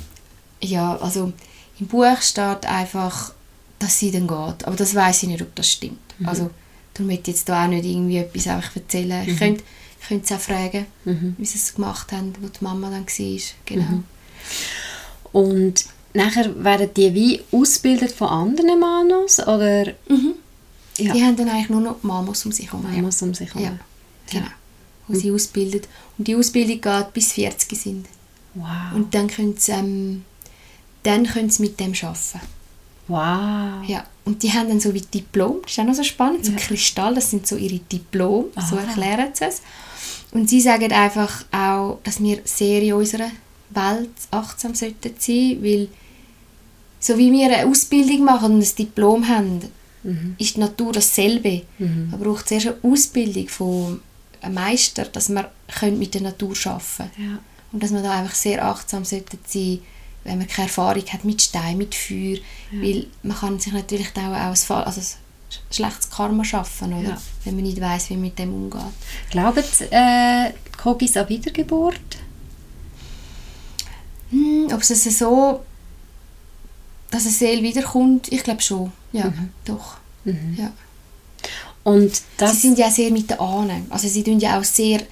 ja, 0.60 0.96
also 0.96 1.32
im 1.78 1.87
Buch 1.87 2.20
steht 2.22 2.66
einfach, 2.66 3.32
dass 3.78 3.98
sie 3.98 4.10
dann 4.10 4.26
geht. 4.26 4.66
Aber 4.66 4.76
das 4.76 4.94
weiß 4.94 5.25
ich 5.25 5.28
nicht, 5.28 5.43
ob 5.43 5.54
das 5.54 5.70
stimmt. 5.70 5.98
Also 6.25 6.50
darum 6.94 7.08
möchte 7.08 7.31
ich 7.31 7.37
jetzt 7.37 7.48
da 7.48 7.64
auch 7.64 7.69
nicht 7.69 7.84
irgendwie 7.84 8.19
etwas 8.19 8.46
einfach 8.46 8.76
erzählen. 8.76 9.28
Ich 9.28 9.38
könnte 9.38 9.62
ich 10.00 10.08
könnte 10.08 10.26
sie 10.28 10.34
auch 10.34 10.40
fragen, 10.40 10.87
wie 11.04 11.44
sie 11.44 11.58
es 11.58 11.75
gemacht 11.75 12.12
haben, 12.12 12.32
wo 12.40 12.46
die 12.48 12.64
Mama 12.64 12.90
dann 12.90 13.06
war. 13.06 13.40
Genau. 13.66 14.02
Und 15.32 15.84
nachher 16.14 16.64
werden 16.64 16.90
die 16.96 17.12
wie 17.14 17.40
ausgebildet 17.50 18.12
von 18.12 18.28
anderen 18.28 18.78
Manos 18.81 19.40
oder 19.40 19.88
Ja. 20.98 21.12
Die 21.12 21.22
haben 21.22 21.37
dann 21.37 21.50
eigentlich 21.50 21.69
nur 21.69 21.82
noch 21.82 22.02
Mamos 22.02 22.46
um 22.46 22.52
sich 22.52 22.72
herum. 22.72 22.87
ja. 22.90 22.96
Manos 22.96 23.20
um 23.20 23.34
sich 23.34 23.48
herum? 23.52 23.62
Ja, 23.62 23.78
genau. 24.31 24.50
Wo 25.08 25.14
sie 25.19 25.31
ausbildet. 25.31 25.88
Und 26.16 26.26
die 26.26 26.34
Ausbildung 26.34 26.81
geht 26.81 27.12
bis 27.12 27.32
40 27.32 27.78
sind. 27.78 28.06
Wow. 28.56 28.94
Und 28.94 29.14
dann 29.14 29.29
können 29.29 29.56
sie, 29.56 29.73
ähm, 29.73 30.25
dann 31.03 31.26
können 31.26 31.50
sie 31.50 31.62
mit 31.62 31.79
dem 31.79 31.93
arbeiten. 31.93 32.41
wow. 33.08 33.85
Ja, 33.87 34.05
und 34.25 34.43
die 34.43 34.53
haben 34.53 34.69
dann 34.69 34.81
so 34.81 34.93
wie 34.93 35.00
Diplom, 35.00 35.58
das 35.62 35.73
ist 35.73 35.79
auch 35.79 35.85
noch 35.85 35.94
so 35.94 36.03
spannend, 36.03 36.44
so 36.44 36.53
Ja. 36.53 36.58
Kristall, 36.58 37.14
das 37.14 37.31
sind 37.31 37.47
so 37.47 37.56
ihre 37.56 37.79
Diplom, 37.79 38.47
so 38.69 38.76
Aha. 38.76 38.85
erklären 38.85 39.29
sie 39.32 39.44
es. 39.44 39.62
Und 40.32 40.49
sie 40.50 40.61
sagen 40.61 40.91
einfach 40.93 41.44
auch, 41.53 41.99
dass 42.03 42.20
wir 42.20 42.41
sehr 42.44 42.82
in 42.82 42.94
unserer 42.94 43.31
Welt 43.70 44.11
achtsam 44.32 44.75
sollten 44.75 45.14
sein, 45.19 45.58
weil 45.62 45.88
so 46.99 47.17
wie 47.17 47.31
wir 47.31 47.47
eine 47.47 47.67
Ausbildung 47.69 48.25
machen 48.25 48.55
und 48.55 48.62
ein 48.62 48.75
Diplom 48.76 49.29
haben, 49.29 49.61
ist 50.38 50.56
die 50.56 50.61
Natur 50.61 50.93
dasselbe. 50.93 51.62
Mhm. 51.79 52.08
Man 52.11 52.20
braucht 52.20 52.49
zuerst 52.49 52.67
eine 52.69 52.76
Ausbildung 52.82 53.49
von 53.49 54.00
einem 54.41 54.55
Meister, 54.55 55.05
dass 55.05 55.29
können 55.79 55.99
mit 55.99 56.14
der 56.14 56.23
Natur 56.23 56.55
arbeiten 56.64 56.85
können. 56.97 57.11
Ja. 57.19 57.38
Und 57.73 57.83
dass 57.83 57.91
man 57.91 58.03
da 58.03 58.13
einfach 58.13 58.35
sehr 58.35 58.65
achtsam 58.65 59.05
sollte 59.05 59.39
sein, 59.47 59.81
wenn 60.25 60.39
man 60.39 60.47
keine 60.47 60.69
Erfahrung 60.69 61.05
hat 61.07 61.25
mit 61.25 61.43
Stein, 61.43 61.79
mit 61.79 61.95
Feuer. 61.95 62.39
Weil 62.73 63.07
man 63.23 63.37
kann 63.37 63.59
sich 63.61 63.73
natürlich 63.73 64.09
auch, 64.17 64.57
Fall- 64.57 64.85
also 64.85 65.01
schlechtes 65.71 66.11
Karma 66.11 66.45
schaffen, 66.45 66.93
oder? 66.93 67.11
Ja. 67.11 67.23
wenn 67.45 67.55
man 67.55 67.65
nicht 67.65 67.81
weiß, 67.81 68.11
wie 68.11 68.15
man 68.15 68.23
mit 68.23 68.39
dem 68.39 68.53
umgeht. 68.53 68.81
Glauben 69.31 69.63
äh, 69.91 70.53
Kogis 70.77 71.17
an 71.17 71.29
Wiedergeburt? 71.29 72.01
Hm, 74.31 74.69
ob 74.73 74.81
es 74.81 74.91
also 74.91 75.11
so, 75.11 75.61
dass 77.11 77.23
eine 77.23 77.31
Seele 77.33 77.63
wiederkommt, 77.63 78.33
ich 78.33 78.43
glaube 78.43 78.61
schon. 78.61 78.93
Ja, 79.13 79.33
doch. 79.65 79.99
Ja. 80.25 80.73
Und 81.85 82.21
das... 82.37 82.53
sie 82.55 82.59
sind 82.69 82.79
ja 82.79 82.91
sehr 82.91 83.13
mit 83.13 83.31
den 83.31 83.39
Ahnen. 83.39 83.87
Also 83.91 84.09
sie 84.09 84.25
tun 84.25 84.41
ja 84.41 84.59
auch 84.59 84.65
sehr, 84.65 85.03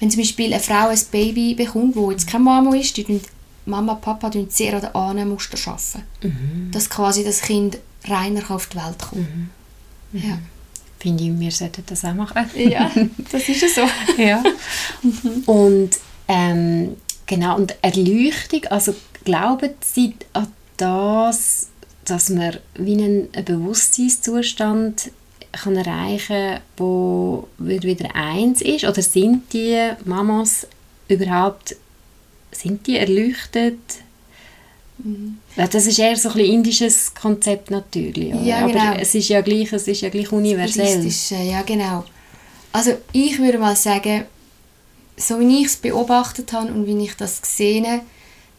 wenn 0.00 0.10
zum 0.10 0.22
Beispiel 0.22 0.52
eine 0.52 0.62
Frau 0.62 0.88
ein 0.88 0.98
Baby 1.12 1.54
bekommt, 1.54 1.94
wo 1.94 2.10
jetzt 2.10 2.26
keine 2.26 2.44
Mama 2.44 2.74
ist, 2.74 2.96
die 2.96 3.04
tun, 3.04 3.20
Mama 3.66 3.92
und 3.92 4.00
Papa 4.00 4.30
tun 4.30 4.46
sehr 4.48 4.74
an 4.74 4.80
den 4.80 4.94
Ahnenmuster 4.94 5.58
arbeiten. 5.70 6.70
Dass 6.72 6.88
quasi 6.88 7.22
das 7.22 7.42
Kind 7.42 7.78
reiner 8.04 8.50
auf 8.50 8.66
die 8.66 8.76
Welt 8.76 8.98
kommen 8.98 9.50
Ja. 10.12 10.38
Finde 10.98 11.24
ich, 11.24 11.38
wir 11.38 11.50
sollten 11.50 11.82
das 11.86 12.04
auch 12.04 12.14
machen. 12.14 12.46
ja, 12.56 12.90
das 13.32 13.48
ist 13.48 13.62
ja 13.62 13.68
so. 13.68 14.22
ja. 14.22 14.42
Und 15.46 15.90
ähm, 16.28 16.96
genau, 17.26 17.56
und 17.56 17.74
Erleuchtung, 17.80 18.66
also 18.70 18.94
glauben 19.24 19.70
Sie 19.80 20.14
an 20.34 20.48
das, 20.76 21.68
dass 22.04 22.28
man 22.28 22.58
wie 22.74 22.94
einen 22.94 23.30
Bewusstseinszustand 23.44 25.10
kann 25.52 25.76
erreichen 25.76 26.60
wo 26.76 27.48
wieder 27.58 28.14
eins 28.14 28.60
ist? 28.62 28.84
Oder 28.84 29.02
sind 29.02 29.52
die 29.52 29.90
Mamas 30.04 30.66
überhaupt 31.08 31.76
sind 32.52 32.86
die 32.86 32.96
erleuchtet? 32.96 33.78
Ja, 35.56 35.66
Das 35.66 35.86
ist 35.86 35.98
eher 35.98 36.16
so 36.16 36.30
ein 36.30 36.38
indisches 36.40 37.14
Konzept 37.14 37.70
natürlich. 37.70 38.34
oder? 38.34 38.42
Ja, 38.42 38.58
Aber 38.64 38.72
genau. 38.72 38.92
es 39.00 39.14
ist 39.14 39.28
ja 39.28 39.40
gleich, 39.40 39.72
es 39.72 39.88
ist 39.88 40.00
ja 40.02 40.08
gleich 40.08 40.30
universell. 40.30 40.96
Buddhistische, 40.98 41.42
ja 41.42 41.62
genau. 41.62 42.04
Also 42.72 42.92
ich 43.12 43.38
würde 43.38 43.58
mal 43.58 43.76
sagen, 43.76 44.24
so 45.16 45.40
wie 45.40 45.60
ich 45.60 45.66
es 45.66 45.76
beobachtet 45.76 46.52
habe 46.52 46.72
und 46.72 46.86
wie 46.86 47.02
ich 47.04 47.14
das 47.16 47.40
gesehen 47.40 47.86
habe, 47.86 48.02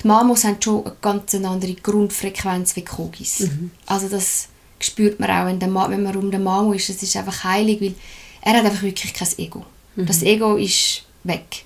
die 0.02 0.08
Mamos 0.08 0.44
haben 0.44 0.58
schon 0.60 0.84
eine 0.86 0.96
ganz 1.02 1.36
andere 1.36 1.74
Grundfrequenz 1.76 2.76
wie 2.76 2.84
Kogis. 2.84 3.48
Also 3.86 4.10
das 4.10 4.48
spürt 4.84 5.20
man 5.20 5.30
auch, 5.30 5.46
wenn, 5.46 5.60
der 5.60 5.70
Ma 5.70 5.90
wenn 5.90 6.04
man 6.04 6.16
um 6.16 6.32
den 6.32 6.44
Mamo 6.44 6.74
ist, 6.74 6.90
das 6.90 7.02
ist 7.04 7.16
einfach 7.16 7.44
heilig, 7.44 7.82
weil 7.82 7.96
er 8.42 8.54
hat 8.58 8.66
einfach 8.66 8.82
wirklich 8.84 9.14
kein 9.14 9.28
Ego. 9.38 9.66
Das 9.96 10.24
Ego 10.24 10.56
ist 10.56 11.04
weg. 11.24 11.66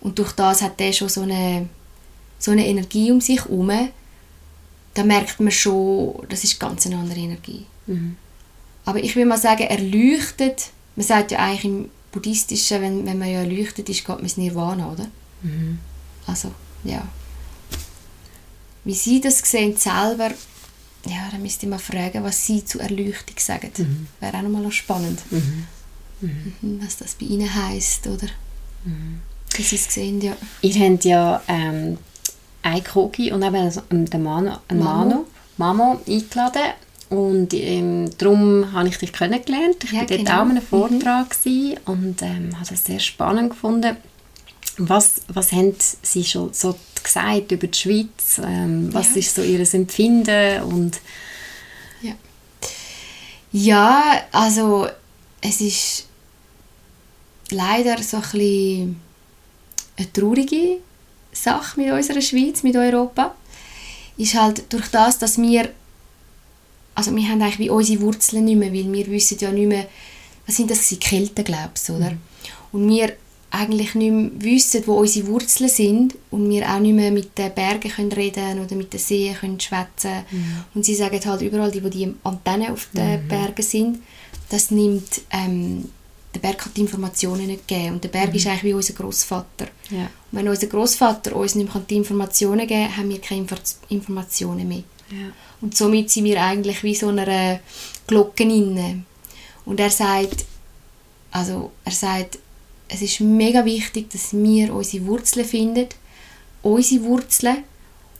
Und 0.00 0.18
durch 0.18 0.32
das 0.32 0.60
hat 0.62 0.80
er 0.80 0.92
schon 0.92 1.08
so 1.08 1.22
eine, 1.22 1.68
so 2.38 2.50
eine 2.50 2.66
Energie 2.66 3.10
um 3.10 3.20
sich 3.20 3.44
herum, 3.44 3.70
da 4.92 5.02
merkt 5.02 5.40
man 5.40 5.50
schon, 5.50 6.14
das 6.28 6.44
ist 6.44 6.60
ganz 6.60 6.86
eine 6.86 6.96
andere 6.96 7.18
Energie. 7.20 7.64
Aber 8.84 9.02
ich 9.02 9.16
will 9.16 9.24
mal 9.24 9.38
sagen, 9.38 9.62
erleuchtet, 9.62 10.70
man 10.94 11.06
sagt 11.06 11.30
ja 11.32 11.38
eigentlich 11.38 11.64
im 11.64 11.88
Buddhistischen, 12.12 12.82
wenn, 12.82 13.06
wenn 13.06 13.18
man 13.18 13.30
ja 13.30 13.40
erleuchtet 13.40 13.88
ist, 13.88 14.00
geht 14.04 14.08
man 14.08 14.20
ins 14.20 14.36
Nirvana, 14.36 14.92
oder? 14.92 15.06
Also, 16.26 16.52
ja. 16.84 17.06
Wie 18.84 18.94
Sie 18.94 19.20
das 19.20 19.38
sehen 19.38 19.76
selber, 19.76 20.30
ja, 21.06 21.28
dann 21.30 21.42
müsste 21.42 21.66
ich 21.66 21.70
mal 21.70 21.78
fragen, 21.78 22.22
was 22.24 22.46
Sie 22.46 22.64
zu 22.64 22.78
Erleuchtung 22.80 23.36
sagen. 23.38 23.70
Wäre 24.20 24.36
auch 24.38 24.42
nochmal 24.42 24.62
noch 24.62 24.72
spannend. 24.72 25.20
Mhm, 25.30 25.66
Was 26.80 26.96
das 26.96 27.14
bei 27.14 27.26
Ihnen 27.26 27.52
heisst, 27.54 28.06
oder? 28.06 28.26
Wie 29.56 29.62
Sie 29.62 29.76
es 29.76 29.92
sehen, 29.92 30.20
ja. 30.20 30.36
Ihr 30.62 30.74
habt 30.74 31.04
ja 31.04 31.42
ähm, 31.48 31.98
einen 32.62 32.84
Kogi 32.84 33.32
und 33.32 33.42
eben 33.42 33.54
einen 33.56 34.06
den 34.06 34.22
Mano, 34.22 34.58
einen 34.68 34.80
Mamo. 34.82 35.04
Mano, 35.04 35.26
Mamo 35.58 36.00
eingeladen. 36.06 36.72
Und 37.10 37.52
ähm, 37.54 38.10
darum 38.18 38.72
habe 38.72 38.88
ich 38.88 38.98
dich 38.98 39.12
kennengelernt. 39.12 39.84
Ich 39.84 39.92
Ja, 39.92 40.00
war 40.00 40.06
dort 40.06 40.18
genau. 40.20 40.30
auch 40.32 40.40
an 40.40 40.50
einem 40.52 40.62
Vortrag 40.62 41.30
gewesen 41.30 41.78
und 41.84 42.22
ähm, 42.22 42.58
habe 42.58 42.66
das 42.70 42.84
sehr 42.84 42.98
spannend 42.98 43.50
gefunden. 43.50 43.96
Was, 44.78 45.20
was 45.28 45.52
haben 45.52 45.74
Sie 46.02 46.24
schon 46.24 46.52
so 46.52 46.74
gesagt 47.04 47.52
über 47.52 47.66
die 47.66 47.78
Schweiz? 47.78 48.40
Ähm, 48.42 48.92
was 48.92 49.10
ja. 49.10 49.16
ist 49.20 49.34
so 49.34 49.42
Ihr 49.42 49.60
Empfinden? 49.74 50.62
Und 50.62 51.00
ja. 52.02 52.14
ja, 53.52 54.22
also 54.32 54.88
es 55.40 55.60
ist 55.60 56.06
leider 57.50 58.02
so 58.02 58.16
ein 58.16 58.22
bisschen 58.22 59.00
eine 59.96 60.12
traurige 60.12 60.78
Sache 61.32 61.80
mit 61.80 61.92
unserer 61.92 62.20
Schweiz, 62.20 62.62
mit 62.62 62.76
Europa. 62.76 63.34
Ist 64.16 64.34
halt 64.34 64.72
durch 64.72 64.88
das, 64.88 65.18
dass 65.18 65.38
wir 65.38 65.70
also 66.94 67.14
wir 67.14 67.28
haben 67.28 67.42
eigentlich 67.42 67.58
wie 67.58 67.70
unsere 67.70 68.00
Wurzeln 68.02 68.44
nicht 68.44 68.56
mehr, 68.56 68.72
weil 68.72 68.92
wir 68.92 69.06
wissen 69.08 69.38
ja 69.40 69.50
nicht 69.50 69.66
mehr, 69.66 69.86
was 70.46 70.56
sind 70.56 70.70
das, 70.70 70.88
die 70.88 70.98
Kelten, 70.98 71.44
glaubst 71.44 71.90
oder? 71.90 72.12
Mhm. 72.12 72.18
Und 72.72 72.88
wir 72.88 73.16
eigentlich 73.54 73.94
nicht 73.94 74.12
mehr 74.12 74.30
wissen, 74.38 74.82
wo 74.86 74.94
unsere 74.94 75.28
Wurzeln 75.28 75.70
sind 75.70 76.14
und 76.30 76.50
wir 76.50 76.68
auch 76.68 76.80
nicht 76.80 76.94
mehr 76.94 77.12
mit 77.12 77.38
den 77.38 77.54
Bergen 77.54 77.90
können 77.90 78.12
reden 78.12 78.60
oder 78.60 78.74
mit 78.74 78.92
den 78.92 79.00
Seen 79.00 79.34
können 79.34 79.60
schwätzen 79.60 80.24
mhm. 80.30 80.64
und 80.74 80.84
sie 80.84 80.94
sagen 80.94 81.20
halt 81.24 81.42
überall, 81.42 81.70
die, 81.70 81.84
wo 81.84 81.88
die 81.88 82.12
Antennen 82.24 82.72
auf 82.72 82.88
den 82.92 83.22
mhm. 83.22 83.28
Bergen 83.28 83.62
sind, 83.62 84.02
das 84.48 84.70
nimmt 84.70 85.22
ähm, 85.30 85.88
der 86.34 86.40
Berg 86.40 86.64
hat 86.64 86.76
die 86.76 86.80
Informationen 86.80 87.46
nicht 87.46 87.68
gegeben 87.68 87.94
und 87.94 88.04
der 88.04 88.08
Berg 88.08 88.30
mhm. 88.30 88.34
ist 88.34 88.46
eigentlich 88.46 88.64
wie 88.64 88.74
unser 88.74 88.94
Großvater. 88.94 89.68
Ja. 89.90 90.02
Und 90.02 90.10
wenn 90.32 90.48
unser 90.48 90.66
Großvater 90.66 91.36
uns 91.36 91.54
nicht 91.54 91.72
mehr 91.72 91.84
die 91.88 91.96
Informationen 91.96 92.66
geben 92.66 92.88
kann, 92.88 92.96
haben 92.96 93.08
wir 93.08 93.20
keine 93.20 93.46
Informationen 93.88 94.66
mehr. 94.66 94.82
Ja. 95.10 95.28
Und 95.60 95.76
somit 95.76 96.10
sind 96.10 96.24
wir 96.24 96.42
eigentlich 96.42 96.82
wie 96.82 96.94
so 96.94 97.08
einer 97.08 97.60
Glocke 98.06 98.42
inne. 98.42 99.04
Und 99.64 99.78
er 99.78 99.90
sagt, 99.90 100.44
also 101.30 101.70
er 101.84 101.92
sagt, 101.92 102.38
es 102.94 103.02
ist 103.02 103.20
mega 103.20 103.64
wichtig, 103.64 104.10
dass 104.10 104.32
wir 104.32 104.74
unsere 104.74 105.06
Wurzeln 105.06 105.46
finden, 105.46 105.88
unsere 106.62 107.04
Wurzeln 107.04 107.64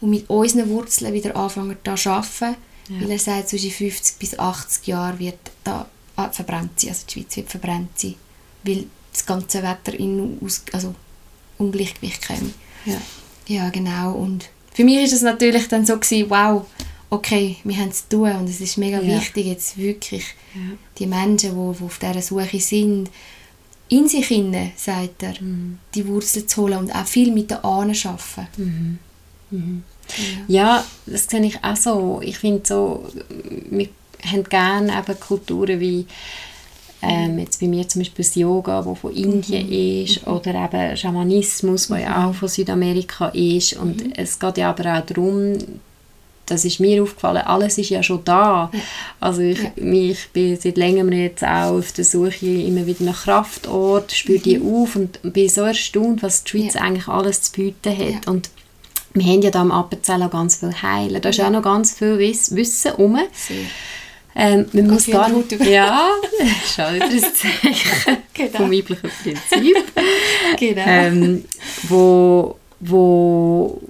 und 0.01 0.11
mit 0.11 0.29
unseren 0.29 0.69
Wurzeln 0.69 1.13
wieder 1.13 1.35
anfangen 1.37 1.77
zu 1.83 2.11
arbeiten, 2.11 2.57
ja. 2.89 3.01
weil 3.01 3.11
er 3.11 3.19
sagt, 3.19 3.49
zwischen 3.49 3.71
50 3.71 4.19
bis 4.19 4.39
80 4.39 4.87
Jahren 4.87 5.19
wird 5.19 5.39
da 5.63 5.89
ah, 6.17 6.31
verbrennt 6.31 6.81
sie, 6.81 6.89
also 6.89 7.05
die 7.07 7.13
Schweiz 7.13 7.37
wird 7.37 7.51
verbrennt 7.51 7.99
sein, 7.99 8.17
weil 8.65 8.87
das 9.13 9.25
ganze 9.25 9.63
Wetter 9.63 9.99
in 9.99 10.39
aus, 10.45 10.63
also 10.73 10.95
Ungleichgewicht 11.59 12.27
käme. 12.27 12.51
Ja. 12.85 13.01
ja, 13.47 13.71
genau. 13.71 14.13
Und 14.13 14.51
für 14.73 14.85
mich 14.85 15.05
ist 15.05 15.13
es 15.13 15.23
natürlich 15.23 15.69
dann 15.69 15.87
so 15.87 15.97
gewesen, 15.99 16.29
wow, 16.29 16.67
okay, 17.11 17.57
wir 17.63 17.77
haben 17.77 17.91
es 17.91 18.09
tun 18.09 18.33
und 18.33 18.49
es 18.49 18.61
ist 18.61 18.77
mega 18.77 19.01
ja. 19.01 19.19
wichtig, 19.19 19.47
jetzt 19.47 19.79
wirklich 19.79 20.25
ja. 20.55 20.77
die 20.99 21.07
Menschen, 21.07 21.51
die, 21.51 21.79
die 21.79 21.85
auf 21.85 21.99
dieser 21.99 22.23
Suche 22.23 22.61
sind, 22.61 23.09
in 23.89 24.09
sich 24.09 24.27
hinein, 24.27 24.73
sagt 24.77 25.23
er, 25.23 25.35
mhm. 25.41 25.79
die 25.95 26.07
Wurzeln 26.07 26.49
zu 26.49 26.63
holen 26.63 26.79
und 26.79 26.95
auch 26.95 27.07
viel 27.07 27.33
mit 27.33 27.51
den 27.51 27.59
Ahnen 27.59 27.97
arbeiten. 28.05 28.99
Mhm. 29.51 29.59
Mhm. 29.59 29.83
Ja. 30.49 30.77
ja. 30.77 30.85
das 31.07 31.27
sehe 31.27 31.45
ich 31.45 31.63
auch 31.63 31.77
so. 31.77 32.21
Ich 32.23 32.39
finde 32.39 32.63
so, 32.65 33.07
wir 33.71 33.89
haben 34.25 34.45
gerne 34.45 34.99
eben 34.99 35.21
Kulturen 35.21 35.81
wie 35.81 36.07
ähm, 37.07 37.39
jetzt 37.39 37.61
bei 37.61 37.67
mir 37.67 37.87
zum 37.87 38.01
Beispiel 38.01 38.25
das 38.25 38.35
Yoga, 38.35 38.85
wo 38.85 38.95
von 38.95 39.15
Indien 39.15 39.67
mhm. 39.67 40.05
ist, 40.05 40.27
oder 40.27 40.55
eben 40.55 40.97
Schamanismus, 40.97 41.91
wo 41.91 41.95
ja 41.97 42.19
mhm. 42.19 42.25
auch 42.25 42.35
von 42.35 42.49
Südamerika 42.49 43.29
ist. 43.29 43.75
Und 43.75 44.05
mhm. 44.05 44.13
es 44.17 44.39
geht 44.39 44.59
ja 44.59 44.71
aber 44.71 44.99
auch 44.99 45.05
darum, 45.05 45.59
das 46.47 46.65
ist 46.65 46.81
mir 46.81 47.03
aufgefallen, 47.03 47.43
alles 47.43 47.79
ist 47.79 47.91
ja 47.91 48.03
schon 48.03 48.25
da. 48.25 48.71
Also 49.21 49.41
ich, 49.43 49.63
ja. 49.63 49.71
ich 49.77 50.29
bin 50.33 50.59
seit 50.61 50.77
längerem 50.77 51.13
jetzt 51.13 51.43
auch 51.43 51.79
auf 51.79 51.93
der 51.93 52.05
Suche 52.05 52.47
immer 52.47 52.87
wieder 52.87 53.05
nach 53.05 53.25
Kraftort, 53.25 54.13
spüre 54.13 54.39
mhm. 54.39 54.43
die 54.43 54.61
auf 54.61 54.97
und 54.97 55.21
bin 55.23 55.49
so 55.49 55.63
erstaunt, 55.63 56.23
was 56.23 56.45
die 56.45 56.51
Schweiz 56.51 56.75
ja. 56.75 56.83
eigentlich 56.83 57.09
alles 57.09 57.43
zu 57.43 57.53
bieten 57.53 57.97
hat. 57.97 58.27
Ja. 58.27 58.33
Und 58.33 58.51
wir 59.15 59.25
haben 59.25 59.43
ja 59.43 59.51
da 59.51 59.61
am 59.61 59.71
Appenzell 59.71 60.23
auch 60.23 60.31
ganz 60.31 60.57
viel 60.57 60.75
Heilen. 60.83 61.23
Da 61.23 61.29
ist 61.29 61.41
auch 61.41 61.51
noch 61.51 61.63
ganz 61.63 61.97
viel 61.97 62.19
Wiss 62.19 62.55
Wissen 62.55 62.93
rum. 62.93 63.19
Ähm, 64.37 64.67
man 64.73 64.89
muss 64.89 65.07
gar 65.07 65.29
nicht... 65.29 65.53
Ja, 65.65 66.11
schon 66.75 66.95
wieder 66.97 67.05
ein 67.05 67.21
Zeichen 67.21 68.17
genau. 68.35 68.57
vom 68.57 68.73
weiblichen 68.73 69.11
Prinzip. 69.23 69.77
genau. 70.59 70.83
Ähm, 70.85 71.45
wo, 71.85 72.59
wo 72.81 73.81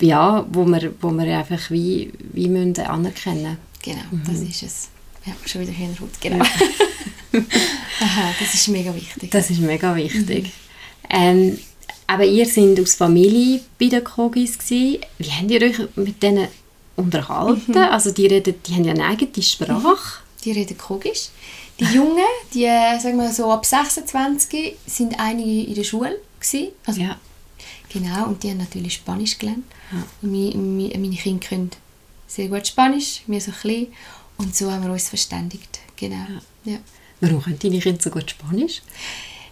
ja, 0.00 0.46
wo 0.50 0.64
wir, 0.64 0.94
wo 1.00 1.10
wir 1.10 1.38
einfach 1.38 1.70
wie, 1.70 2.12
wie 2.32 2.48
müssen 2.48 2.78
anerkennen 2.80 3.58
Genau, 3.82 4.02
mhm. 4.10 4.22
das 4.26 4.40
ist 4.40 4.62
es. 4.62 4.88
Ja, 5.24 5.32
schon 5.44 5.60
wieder 5.62 5.72
Hühnerhaut, 5.72 6.20
genau. 6.20 6.44
Ja. 6.44 7.40
Aha, 8.00 8.34
das 8.40 8.54
ist 8.54 8.68
mega 8.68 8.94
wichtig. 8.94 9.30
Das 9.30 9.48
ist 9.48 9.60
mega 9.60 9.94
wichtig. 9.94 10.44
Mhm. 10.44 10.50
Ähm, 11.08 11.58
aber 12.08 12.24
ihr 12.24 12.46
seid 12.46 12.80
aus 12.80 12.94
Familie 12.94 13.60
bei 13.78 13.86
den 13.86 14.02
Kogis 14.02 14.58
gewesen. 14.58 15.00
Wie 15.18 15.30
habt 15.30 15.50
ihr 15.50 15.62
euch 15.62 15.78
mit 15.96 16.22
denen 16.22 16.48
unterhalten? 16.96 17.72
Mhm. 17.72 17.76
Also 17.76 18.10
die, 18.10 18.26
reden, 18.26 18.54
die 18.66 18.74
haben 18.74 18.84
ja 18.84 18.92
eine 18.92 19.04
eigene 19.04 19.42
Sprache. 19.42 20.22
Die 20.44 20.52
reden 20.52 20.78
Kogisch. 20.78 21.28
Die 21.78 21.84
Jungen, 21.84 22.24
die 22.54 22.64
sagen 22.64 23.18
wir 23.18 23.32
so 23.32 23.52
ab 23.52 23.66
26, 23.66 24.76
sind 24.86 25.20
einige 25.20 25.68
in 25.68 25.74
der 25.74 25.84
Schule 25.84 26.18
gewesen. 26.40 26.68
Also 26.86 27.00
ja. 27.00 27.18
Genau, 27.88 28.26
und 28.26 28.42
die 28.42 28.50
haben 28.50 28.58
natürlich 28.58 28.94
Spanisch 28.94 29.38
gelernt. 29.38 29.64
Ja. 29.92 30.02
Und 30.22 30.32
meine, 30.32 30.98
meine 30.98 31.16
Kinder 31.16 31.46
können 31.46 31.70
sehr 32.26 32.48
gut 32.48 32.66
Spanisch, 32.66 33.22
wir 33.26 33.40
so 33.40 33.52
klein. 33.52 33.88
Und 34.36 34.54
so 34.54 34.70
haben 34.70 34.84
wir 34.84 34.92
uns 34.92 35.08
verständigt. 35.08 35.78
Genau. 35.96 36.16
Ja. 36.64 36.72
ja. 36.72 36.78
Warum 37.20 37.42
können 37.42 37.58
deine 37.58 37.78
Kinder 37.78 38.02
so 38.02 38.10
gut 38.10 38.30
Spanisch? 38.30 38.82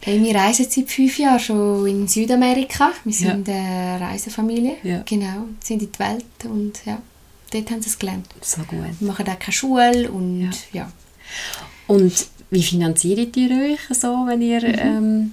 Hey, 0.01 0.23
wir 0.23 0.35
reisen 0.35 0.67
seit 0.69 0.91
fünf 0.91 1.19
Jahren 1.19 1.41
schon 1.41 1.87
in 1.87 2.07
Südamerika. 2.07 2.93
Wir 3.05 3.13
sind 3.15 3.49
ja. 3.49 3.55
eine 3.55 4.01
Reisefamilie. 4.05 4.77
Ja. 4.83 5.03
Genau, 5.07 5.47
sind 5.61 5.83
in 5.83 5.91
die 5.91 5.99
Welt 5.99 6.25
und 6.45 6.85
ja, 6.85 7.01
dort 7.51 7.71
haben 7.71 7.81
sie 7.81 7.89
es 7.89 7.99
gelernt. 7.99 8.27
So 8.43 8.61
gut. 8.65 8.81
Wir 9.01 9.09
machen 9.09 9.27
auch 9.27 9.39
keine 9.39 9.53
Schule 9.53 10.11
und 10.11 10.53
ja. 10.73 10.81
ja. 10.81 10.93
Und 11.87 12.27
wie 12.51 12.63
finanziert 12.63 13.35
ihr 13.37 13.51
euch 13.51 13.99
so, 13.99 14.27
wenn 14.27 14.43
ihr 14.43 14.61
mhm. 14.61 14.79
ähm, 14.79 15.33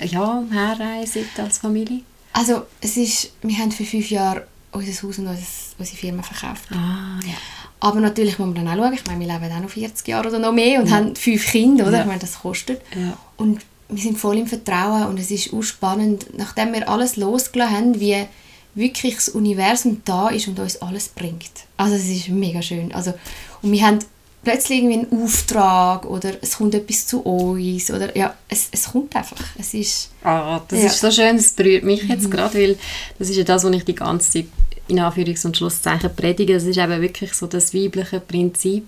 ja, 0.00 0.42
herreist 0.50 1.18
als 1.38 1.58
Familie? 1.58 2.00
Also 2.32 2.62
es 2.80 2.96
ist, 2.96 3.32
wir 3.42 3.56
haben 3.58 3.70
für 3.70 3.84
fünf 3.84 4.10
Jahre 4.10 4.46
unser 4.72 4.92
Haus 5.06 5.18
und 5.18 5.28
unsere 5.28 5.96
Firma 5.96 6.22
verkauft. 6.22 6.64
Ah, 6.72 7.20
ja. 7.24 7.34
Aber 7.80 8.00
natürlich 8.00 8.38
muss 8.38 8.54
man 8.54 8.64
dann 8.64 8.68
auch 8.68 8.82
schauen, 8.82 8.94
ich 8.94 9.06
meine, 9.06 9.20
wir 9.20 9.32
leben 9.32 9.52
auch 9.52 9.60
noch 9.60 9.70
40 9.70 10.08
Jahre 10.08 10.28
oder 10.28 10.38
noch 10.38 10.52
mehr 10.52 10.80
und 10.80 10.88
ja. 10.88 10.96
haben 10.96 11.14
fünf 11.14 11.46
Kinder, 11.46 11.86
oder? 11.86 11.98
Ja. 11.98 12.00
Ich 12.00 12.06
meine, 12.06 12.18
das 12.18 12.40
kostet. 12.40 12.82
Ja. 12.94 13.16
Und 13.36 13.60
wir 13.88 14.02
sind 14.02 14.18
voll 14.18 14.38
im 14.38 14.46
Vertrauen 14.46 15.06
und 15.08 15.20
es 15.20 15.30
ist 15.30 15.52
auch 15.52 15.62
spannend, 15.62 16.26
nachdem 16.36 16.72
wir 16.72 16.88
alles 16.88 17.16
losgelassen 17.16 17.76
haben, 17.76 18.00
wie 18.00 18.26
wirklich 18.74 19.14
das 19.16 19.28
Universum 19.28 20.02
da 20.04 20.28
ist 20.28 20.48
und 20.48 20.58
uns 20.58 20.80
alles 20.82 21.08
bringt. 21.08 21.50
Also 21.76 21.94
es 21.94 22.08
ist 22.08 22.28
mega 22.28 22.60
schön. 22.62 22.92
Also, 22.92 23.14
und 23.62 23.70
wir 23.70 23.86
haben 23.86 23.98
plötzlich 24.44 24.78
irgendwie 24.78 25.06
einen 25.06 25.22
Auftrag 25.24 26.06
oder 26.06 26.32
es 26.40 26.58
kommt 26.58 26.74
etwas 26.74 27.06
zu 27.06 27.20
uns 27.20 27.90
oder 27.90 28.16
ja, 28.16 28.34
es, 28.48 28.68
es 28.70 28.84
kommt 28.92 29.14
einfach. 29.16 29.42
Es 29.58 29.74
ist, 29.74 30.10
ah, 30.22 30.60
das 30.68 30.80
ja. 30.80 30.86
ist 30.86 31.00
so 31.00 31.10
schön, 31.10 31.36
das 31.36 31.50
berührt 31.50 31.84
mich 31.84 32.02
jetzt 32.04 32.24
mhm. 32.24 32.30
gerade, 32.30 32.54
weil 32.54 32.78
das 33.18 33.30
ist 33.30 33.36
ja 33.36 33.44
das, 33.44 33.64
was 33.64 33.72
ich 33.74 33.84
die 33.84 33.94
ganze 33.94 34.30
Zeit 34.30 34.46
in 34.86 35.00
Anführungs- 35.00 35.46
und 35.46 35.56
Schlusszeichen 35.56 36.14
predige. 36.14 36.54
Das 36.54 36.64
ist 36.64 36.76
eben 36.76 37.00
wirklich 37.00 37.32
so 37.32 37.46
das 37.46 37.72
weibliche 37.72 38.20
Prinzip. 38.20 38.86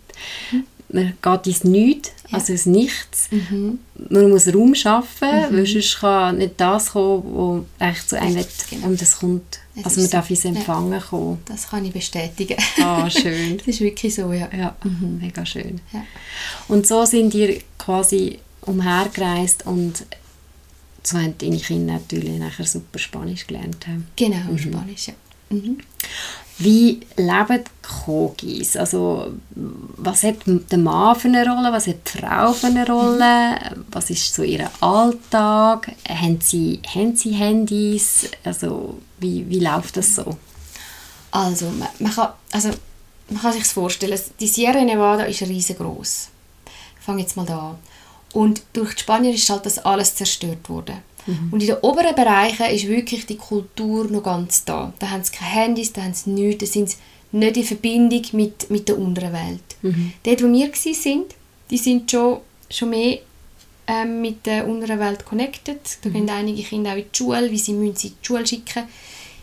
Mhm 0.53 0.65
man 0.97 1.13
geht 1.21 1.47
ins 1.47 1.65
Nichts, 1.65 2.13
ja. 2.29 2.39
also 2.39 2.53
ins 2.53 2.67
Nichts. 2.67 3.29
Mhm. 3.31 3.79
Man 4.09 4.31
muss 4.31 4.53
Raum 4.53 4.75
schaffen, 4.75 5.29
mhm. 5.29 5.57
weil 5.57 5.67
sonst 5.67 6.01
kann 6.01 6.39
nicht 6.39 6.55
das 6.57 6.91
kommen, 6.91 7.67
was 7.79 7.89
echt 7.89 8.09
zu 8.09 8.21
einem 8.21 8.45
genau. 8.71 8.87
und 8.87 9.03
es 9.03 9.19
kommt. 9.19 9.61
Es 9.77 9.85
also 9.85 10.01
man 10.01 10.11
darf 10.11 10.31
ins 10.31 10.45
Empfangen 10.45 10.93
ja. 10.93 11.01
kommen. 11.01 11.39
Das 11.45 11.69
kann 11.69 11.85
ich 11.85 11.93
bestätigen. 11.93 12.57
Ah, 12.83 13.09
schön. 13.11 13.59
das 13.59 13.67
ist 13.67 13.81
wirklich 13.81 14.15
so, 14.15 14.33
ja. 14.33 14.49
Ja, 14.57 14.75
mhm. 14.83 15.19
mega 15.21 15.45
schön. 15.45 15.81
Ja. 15.93 16.05
Und 16.69 16.87
so 16.87 17.05
sind 17.05 17.35
ihr 17.35 17.61
quasi 17.79 18.39
umhergereist 18.63 19.67
und 19.67 20.07
so 21.03 21.19
haben 21.19 21.39
deine 21.39 21.59
Kinder 21.59 21.95
natürlich 21.95 22.39
nachher 22.39 22.65
super 22.65 22.99
Spanisch 22.99 23.47
gelernt. 23.47 23.87
Genau, 24.17 24.51
mhm. 24.51 24.59
Spanisch, 24.59 25.09
ja. 25.09 25.15
Mhm. 25.51 25.79
Wie 26.59 27.01
leben 27.17 27.65
Kogis? 27.83 28.77
Also, 28.77 29.35
was 29.55 30.23
hat 30.23 30.37
der 30.47 30.79
Mann 30.79 31.15
für 31.17 31.29
eine 31.29 31.47
Rolle? 31.47 31.71
Was 31.71 31.87
hat 31.87 31.97
die 32.07 32.19
Frau 32.19 32.53
für 32.53 32.69
eine 32.69 32.87
Rolle? 32.87 33.77
Was 33.91 34.09
ist 34.09 34.35
so 34.35 34.43
ihr 34.43 34.71
Alltag? 34.81 35.93
Haben 36.09 36.41
sie, 36.41 36.81
haben 36.95 37.15
sie 37.15 37.33
Handys? 37.33 38.31
Also, 38.43 38.99
wie, 39.19 39.49
wie 39.51 39.61
läuft 39.61 39.99
das 39.99 40.15
so? 40.15 40.39
Also, 41.31 41.67
man, 41.67 41.89
man 41.99 42.15
kann, 42.15 42.31
also, 42.53 42.71
man 43.29 43.43
kann 43.43 43.53
sich 43.53 43.65
vorstellen, 43.67 44.19
die 44.41 44.49
Sierra 44.49 44.83
Nevada 44.83 45.25
ist 45.25 45.43
riesengroß. 45.43 46.29
Ich 46.99 47.05
fange 47.05 47.21
jetzt 47.21 47.37
mal 47.37 47.45
da 47.45 47.71
an. 47.71 47.79
Und 48.33 48.63
durch 48.73 48.95
die 48.95 49.03
Spanier 49.03 49.35
ist 49.35 49.49
halt 49.51 49.67
das 49.67 49.79
alles 49.79 50.15
zerstört 50.15 50.69
worden. 50.71 51.03
Mhm. 51.27 51.49
Und 51.51 51.61
in 51.61 51.69
den 51.69 51.77
oberen 51.79 52.15
Bereichen 52.15 52.67
ist 52.67 52.89
wirklich 52.89 53.27
die 53.27 53.37
Kultur 53.37 54.05
noch 54.11 54.23
ganz 54.23 54.65
da. 54.65 54.93
Da 54.99 55.11
haben 55.11 55.25
sie 55.25 55.33
keine 55.33 55.51
Handys, 55.51 55.93
da 55.93 56.03
haben 56.03 56.15
sie 56.15 56.31
nichts, 56.31 56.65
da 56.65 56.67
sind 56.67 56.91
sie 56.91 56.97
nicht 57.33 57.57
in 57.57 57.65
Verbindung 57.65 58.23
mit, 58.33 58.71
mit 58.71 58.89
der 58.89 58.99
unteren 58.99 59.33
Welt. 59.33 59.77
Mhm. 59.83 60.13
Dort, 60.23 60.43
wo 60.43 60.47
wir 60.47 60.69
waren, 60.69 61.25
die 61.71 61.79
sind 61.79 62.11
schon, 62.11 62.39
schon 62.71 62.91
mehr 62.91 63.19
ähm, 63.87 64.21
mit 64.21 64.47
der 64.47 64.67
unteren 64.67 64.99
Welt 64.99 65.25
connected. 65.25 65.81
Da 66.03 66.09
mhm. 66.09 66.13
gehen 66.13 66.31
einige 66.31 66.63
Kinder 66.63 66.93
auch 66.93 66.97
in 66.97 67.05
die 67.13 67.17
Schule, 67.17 67.51
wie 67.51 67.59
sie 67.59 67.73
müssen 67.73 67.97
sie 67.97 68.09
in 68.09 68.15
die 68.21 68.27
Schule 68.27 68.47
schicken. 68.47 68.85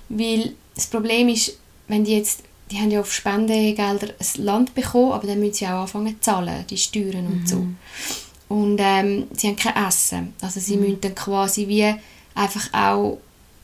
Weil 0.10 0.54
das 0.76 0.88
Problem 0.88 1.30
ist, 1.30 1.58
wenn 1.88 2.04
die 2.04 2.16
jetzt, 2.16 2.44
die 2.72 2.78
haben 2.78 2.92
ja 2.92 3.02
auf 3.02 3.14
Spendengelder 3.14 4.08
ein 4.08 4.44
Land 4.44 4.74
bekommen, 4.74 5.12
aber 5.12 5.28
dann 5.28 5.40
müssen 5.40 5.54
sie 5.54 5.68
auch 5.68 5.82
anfangen 5.82 6.16
zu 6.16 6.22
zahlen, 6.22 6.66
die 6.70 6.78
Steuern 6.78 7.28
und 7.28 7.48
so. 7.48 7.66
Und 8.50 8.78
ähm, 8.80 9.26
sie 9.36 9.48
haben 9.48 9.56
kein 9.56 9.88
Essen. 9.88 10.34
Also 10.42 10.60
sie 10.60 10.78
müssen 10.78 11.02
dann 11.02 11.16
quasi 11.16 11.68
wie 11.68 11.94
einfach 12.36 12.72
auch 12.74 13.20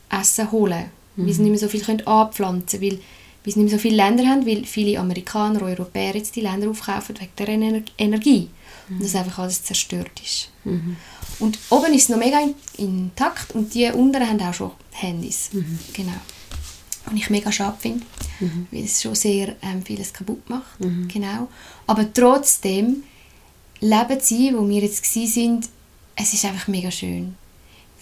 Essen 0.10 0.52
holen, 0.52 0.86
weil 1.16 1.34
sie 1.34 1.42
nicht 1.42 1.52
mehr 1.52 1.60
so 1.60 1.68
viel 1.68 1.82
können 1.82 2.06
anpflanzen 2.08 2.80
können, 2.80 2.92
weil, 2.94 3.00
weil 3.44 3.54
sie 3.54 3.60
nicht 3.60 3.70
mehr 3.72 3.78
so 3.80 3.82
viele 3.82 3.96
Länder 3.98 4.26
haben, 4.26 4.46
weil 4.46 4.66
viele 4.66 5.00
Amerikaner, 5.00 5.62
Europäer 5.62 6.16
jetzt 6.16 6.36
die 6.36 6.42
Länder 6.42 6.70
aufkaufen 6.70 7.16
wegen 7.20 7.32
der 7.38 7.50
Ener 7.50 7.82
Energie. 7.98 8.50
Und 8.90 9.04
das 9.04 9.14
einfach 9.16 9.38
alles 9.40 9.64
zerstört 9.64 10.20
ist. 10.24 10.50
Und 11.40 11.60
oben 11.70 11.94
ist 11.94 12.04
es 12.04 12.10
noch 12.10 12.18
mega 12.18 12.40
in- 12.40 12.56
intakt 12.84 13.54
und 13.54 13.74
die 13.76 13.86
unteren 13.92 14.28
haben 14.28 14.42
auch 14.42 14.54
schon 14.54 14.72
Handys. 14.92 15.52
Genau. 15.94 16.14
Und 17.10 17.18
ich 17.18 17.30
mega 17.30 17.52
schade 17.52 17.78
finde, 17.80 18.04
weil 18.72 18.84
es 18.84 19.02
schon 19.02 19.14
sehr 19.16 19.56
ähm, 19.62 19.84
vieles 19.84 20.12
kaputt 20.12 20.50
macht. 20.50 20.80
Genau. 21.08 21.48
Aber 21.86 22.12
trotzdem 22.14 23.04
leben 23.80 24.20
sie, 24.20 24.54
wo 24.56 24.68
wir 24.68 24.82
jetzt 24.82 25.04
gsi 25.04 25.28
sind, 25.28 25.70
es 26.16 26.34
ist 26.34 26.46
einfach 26.46 26.68
mega 26.68 26.92
schön. 26.92 27.36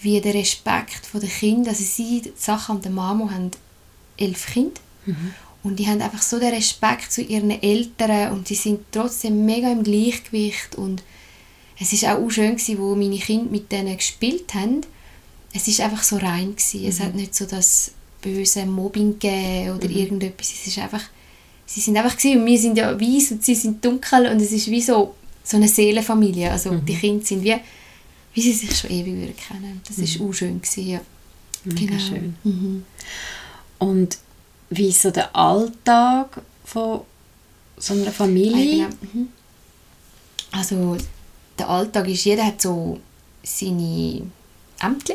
Wie 0.00 0.20
der 0.20 0.34
Respekt 0.34 1.06
von 1.06 1.20
den 1.20 1.30
Kindern, 1.30 1.68
also 1.68 1.84
sie, 1.84 2.22
die 2.22 2.32
Sache 2.36 2.72
und 2.72 2.84
der 2.84 2.92
Mamo 2.92 3.30
haben 3.30 3.50
elf 4.16 4.46
Kinder 4.52 4.80
und 5.62 5.76
die 5.76 5.86
haben 5.86 6.02
einfach 6.02 6.22
so 6.22 6.38
den 6.38 6.54
Respekt 6.54 7.12
zu 7.12 7.22
ihren 7.22 7.50
Eltern 7.50 8.32
und 8.32 8.48
die 8.48 8.54
sind 8.54 8.80
trotzdem 8.92 9.44
mega 9.44 9.70
im 9.70 9.82
Gleichgewicht 9.82 10.76
und 10.76 11.02
es 11.80 11.92
ist 11.92 12.04
auch 12.06 12.28
schön 12.30 12.56
gewesen, 12.56 12.78
wo 12.78 12.94
meine 12.94 13.18
Kinder 13.18 13.50
mit 13.50 13.70
denen 13.70 13.96
gespielt 13.96 14.54
haben. 14.54 14.80
Es 15.52 15.68
ist 15.68 15.80
einfach 15.80 16.02
so 16.02 16.16
rein 16.16 16.56
gewesen. 16.56 16.84
Es 16.86 17.00
hat 17.00 17.14
nicht 17.14 17.34
so 17.34 17.46
das 17.46 17.92
böse 18.20 18.66
Mobbing 18.66 19.18
gegeben 19.18 19.76
oder 19.76 19.88
irgendetwas. 19.88 20.52
Es 20.52 20.66
ist 20.66 20.78
einfach, 20.78 21.02
sie 21.66 21.80
sind 21.80 21.96
einfach 21.96 22.16
gewesen 22.16 22.40
und 22.40 22.46
wir 22.46 22.58
sind 22.58 22.78
ja 22.78 23.00
weiß 23.00 23.32
und 23.32 23.44
sie 23.44 23.54
sind 23.54 23.84
dunkel 23.84 24.26
und 24.26 24.40
es 24.40 24.52
ist 24.52 24.68
wie 24.68 24.82
so 24.82 25.14
so 25.48 25.56
eine 25.56 25.68
Seelenfamilie. 25.68 26.50
Also 26.50 26.74
die 26.76 26.94
Kinder 26.94 27.24
sind 27.24 27.42
wie, 27.42 27.56
wie 28.34 28.42
sie 28.42 28.52
sich 28.52 28.76
schon 28.76 28.90
ewig 28.90 29.14
würden 29.14 29.36
kennen. 29.36 29.80
Das 29.86 29.98
ist 29.98 30.20
auch 30.20 30.32
schön 30.32 30.60
gewesen, 30.60 30.86
ja. 30.86 31.00
Mega 31.64 31.98
schön. 31.98 32.36
Mhm. 32.44 32.84
Und 33.78 34.18
wie 34.70 34.88
ist 34.88 35.02
so 35.02 35.10
der 35.10 35.34
Alltag 35.34 36.42
von 36.64 37.00
so 37.78 37.94
einer 37.94 38.12
Familie? 38.12 38.84
Ah, 38.84 38.88
genau. 39.00 39.12
Mhm. 39.14 39.28
Also 40.52 40.96
der 41.58 41.68
Alltag 41.68 42.08
ist, 42.08 42.24
jeder 42.24 42.44
hat 42.44 42.60
so 42.60 43.00
seine 43.42 44.30
Ämter. 44.80 45.14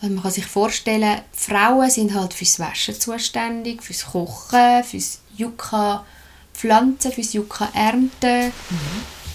Also 0.00 0.14
man 0.14 0.22
kann 0.22 0.32
sich 0.32 0.46
vorstellen, 0.46 1.20
Frauen 1.32 1.90
sind 1.90 2.14
halt 2.14 2.34
fürs 2.34 2.58
Waschen 2.58 2.98
zuständig, 2.98 3.82
fürs 3.82 4.06
Kochen, 4.06 4.82
fürs 4.82 5.20
Yucca 5.36 6.04
pflanzen, 6.52 7.12
fürs 7.12 7.32
Yucca 7.32 7.68
ernten. 7.74 8.52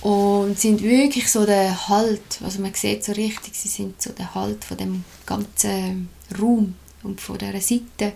Und 0.06 0.60
sind 0.60 0.84
wirklich 0.84 1.32
so 1.32 1.48
der 1.48 1.90
Halt, 1.90 2.40
also 2.44 2.62
man 2.62 2.76
sieht 2.76 3.04
so 3.04 3.12
richtig, 3.14 3.56
sie 3.56 3.70
sind 3.70 4.00
so 4.00 4.12
der 4.12 4.36
Halt 4.36 4.64
von 4.64 4.78
dem 4.78 5.04
ganzen 5.26 6.10
Raum 6.40 6.76
und 7.02 7.20
von 7.20 7.40
dieser 7.40 7.60
Seite. 7.60 8.14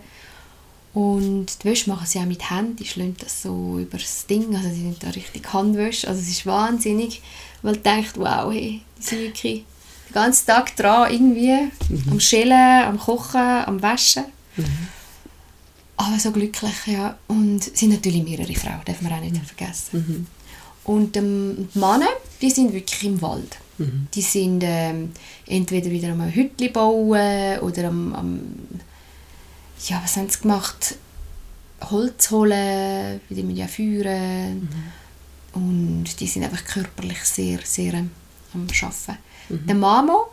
Und 0.94 1.46
die 1.60 1.64
Wäsche 1.64 1.90
machen 1.90 2.06
sie 2.06 2.20
auch 2.20 2.26
mit 2.26 2.48
Händen, 2.48 2.76
die 2.76 2.84
schlagen 2.84 3.16
das 3.18 3.42
so 3.42 3.80
über 3.80 3.98
das 3.98 4.24
Ding, 4.26 4.54
also 4.54 4.68
sie 4.68 4.82
sind 4.82 5.02
da 5.02 5.08
richtig 5.08 5.52
Handwäsche, 5.52 6.06
also 6.06 6.20
es 6.20 6.28
ist 6.28 6.46
wahnsinnig, 6.46 7.22
weil 7.62 7.72
man 7.72 7.82
denkt, 7.82 8.16
wow, 8.16 8.52
hey, 8.52 8.82
die 8.96 9.02
sind 9.02 9.22
wirklich 9.22 9.64
den 10.08 10.14
ganzen 10.14 10.46
Tag 10.46 10.76
dran 10.76 11.12
irgendwie, 11.12 11.72
am 12.08 12.20
Schälen, 12.20 12.84
am 12.84 13.00
Kochen, 13.00 13.40
am 13.40 13.82
Waschen. 13.82 14.26
Aber 15.96 16.20
so 16.20 16.30
glücklich, 16.30 16.86
ja. 16.86 17.18
Und 17.26 17.66
es 17.66 17.80
sind 17.80 17.90
natürlich 17.90 18.22
mehrere 18.22 18.54
Frauen, 18.54 18.80
darf 18.84 19.02
man 19.02 19.12
auch 19.12 19.20
nicht 19.20 19.36
vergessen. 19.44 20.28
Und 20.84 21.16
ähm, 21.16 21.68
die 21.74 21.78
Männer, 21.78 22.08
die 22.40 22.50
sind 22.50 22.72
wirklich 22.72 23.04
im 23.04 23.20
Wald. 23.22 23.58
Die 24.14 24.20
sind 24.20 24.62
ähm, 24.62 25.12
entweder 25.46 25.90
wieder 25.90 26.12
am 26.12 26.22
Hütli 26.30 26.68
bauen 26.68 27.58
oder 27.60 27.88
am, 27.88 28.14
am 28.14 28.40
ja, 29.86 30.00
was 30.02 30.16
haben 30.18 30.28
sie 30.28 30.40
gemacht? 30.40 30.96
Holz 31.90 32.30
holen, 32.30 33.20
weil 33.26 33.36
die 33.36 33.42
müssen 33.42 33.56
ja 33.56 33.66
feuern. 33.66 34.68
Und 35.52 36.20
die 36.20 36.26
sind 36.26 36.44
einfach 36.44 36.64
körperlich 36.64 37.24
sehr, 37.24 37.60
sehr 37.64 37.94
ähm, 37.94 38.10
am 38.52 38.66
Arbeiten. 38.70 39.18
Der 39.66 39.74
Mamo, 39.74 40.26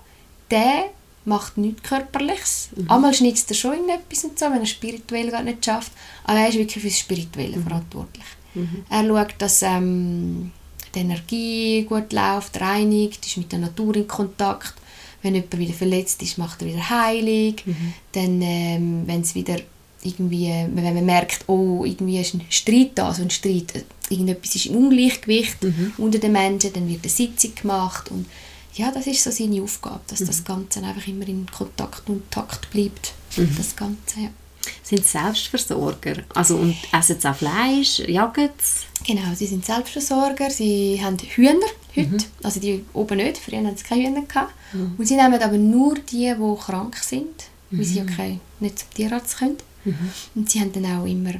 der 0.52 0.90
macht 1.24 1.58
nichts 1.58 1.84
Körperliches. 1.84 2.70
Einmal 2.88 3.14
schnitzt 3.14 3.50
er 3.50 3.56
schon 3.56 3.74
irgendetwas 3.74 4.26
und 4.26 4.38
so, 4.38 4.46
wenn 4.46 4.60
er 4.60 4.66
spirituell 4.66 5.32
gar 5.32 5.44
nicht 5.44 5.64
schafft. 5.64 5.92
Aber 6.26 6.38
er 6.40 6.50
ist 6.50 6.58
wirklich 6.58 6.84
fürs 6.84 7.00
Spirituelle 7.00 7.62
verantwortlich. 7.62 8.26
Er 8.90 9.06
schaut, 9.08 9.36
dass 9.40 9.62
ähm, 9.62 10.52
die 10.94 11.00
Energie 11.00 11.84
gut 11.84 12.14
läuft, 12.14 12.60
reinigt, 12.60 13.26
ist 13.26 13.38
mit 13.38 13.52
der 13.52 13.60
Natur 13.60 13.96
in 13.96 14.08
Kontakt. 14.08 14.74
Wenn 15.22 15.36
jemand 15.36 15.58
wieder 15.58 15.74
verletzt 15.74 16.22
ist, 16.22 16.38
macht 16.38 16.62
er 16.62 16.68
wieder 16.68 16.90
Heilung. 16.90 17.56
Dann, 18.12 18.42
ähm, 18.42 19.04
wenn 19.06 19.22
es 19.22 19.36
wieder 19.36 19.58
irgendwie, 20.04 20.48
wenn 20.48 20.94
man 20.94 21.06
merkt, 21.06 21.48
oh, 21.48 21.84
irgendwie 21.84 22.20
ist 22.20 22.36
ein 22.36 22.46
Streit 22.50 22.92
da, 22.96 23.14
so 23.14 23.24
ein 23.24 23.30
Streit, 23.30 23.76
äh, 23.76 23.84
irgendetwas 24.10 24.56
ist 24.56 24.68
im 24.68 24.76
Ungleichgewicht 24.76 25.58
unter 25.98 26.20
den 26.20 26.32
Menschen, 26.32 26.72
dann 26.74 26.88
wird 26.88 27.04
eine 27.04 27.10
Sitzung 27.12 27.56
gemacht 27.56 28.10
und 28.12 28.26
ja, 28.76 28.92
das 28.92 29.08
ist 29.08 29.24
so 29.24 29.32
seine 29.32 29.62
Aufgabe, 29.64 30.02
dass 30.08 30.20
das 30.20 30.44
Ganze 30.46 30.84
einfach 30.84 31.08
immer 31.08 31.28
in 31.28 31.48
Kontakt 31.48 32.08
und 32.10 32.30
Takt 32.30 32.70
bleibt. 32.70 33.14
Das 33.58 33.76
Ganze, 33.76 34.20
ja. 34.22 34.30
Sind 34.84 35.06
Selbstversorger? 35.06 36.24
Also, 36.34 36.56
und 36.58 36.76
essen 36.92 37.20
sie 37.20 37.30
auch 37.30 37.36
Fleisch? 37.36 38.00
Jagen 38.00 38.50
sie? 38.58 39.14
Genau, 39.14 39.34
sie 39.36 39.46
sind 39.48 39.66
Selbstversorger, 39.66 40.50
sie 40.50 41.00
haben 41.02 41.18
Hühner 41.18 41.68
heute, 41.96 42.26
also 42.44 42.60
die 42.60 42.84
oben 42.94 43.18
nicht, 43.18 43.38
früher 43.38 43.60
hatten 43.60 43.78
sie 43.78 43.84
keine 43.84 44.08
Hühner. 44.10 44.24
Gehabt. 44.24 44.54
Und 44.98 45.08
sie 45.08 45.16
nehmen 45.16 45.42
aber 45.42 45.58
nur 45.58 45.96
die, 45.96 46.34
die 46.34 46.56
krank 46.60 46.98
sind, 46.98 47.46
weil 47.72 47.86
sie 47.86 48.00
ja 48.00 48.06
kein, 48.06 48.40
nicht 48.60 48.80
zum 48.80 48.90
Tierarzt 48.94 49.38
können. 49.38 49.58
Und 50.36 50.50
sie 50.50 50.60
haben 50.60 50.74
dann 50.74 50.86
auch 50.86 51.06
immer, 51.06 51.34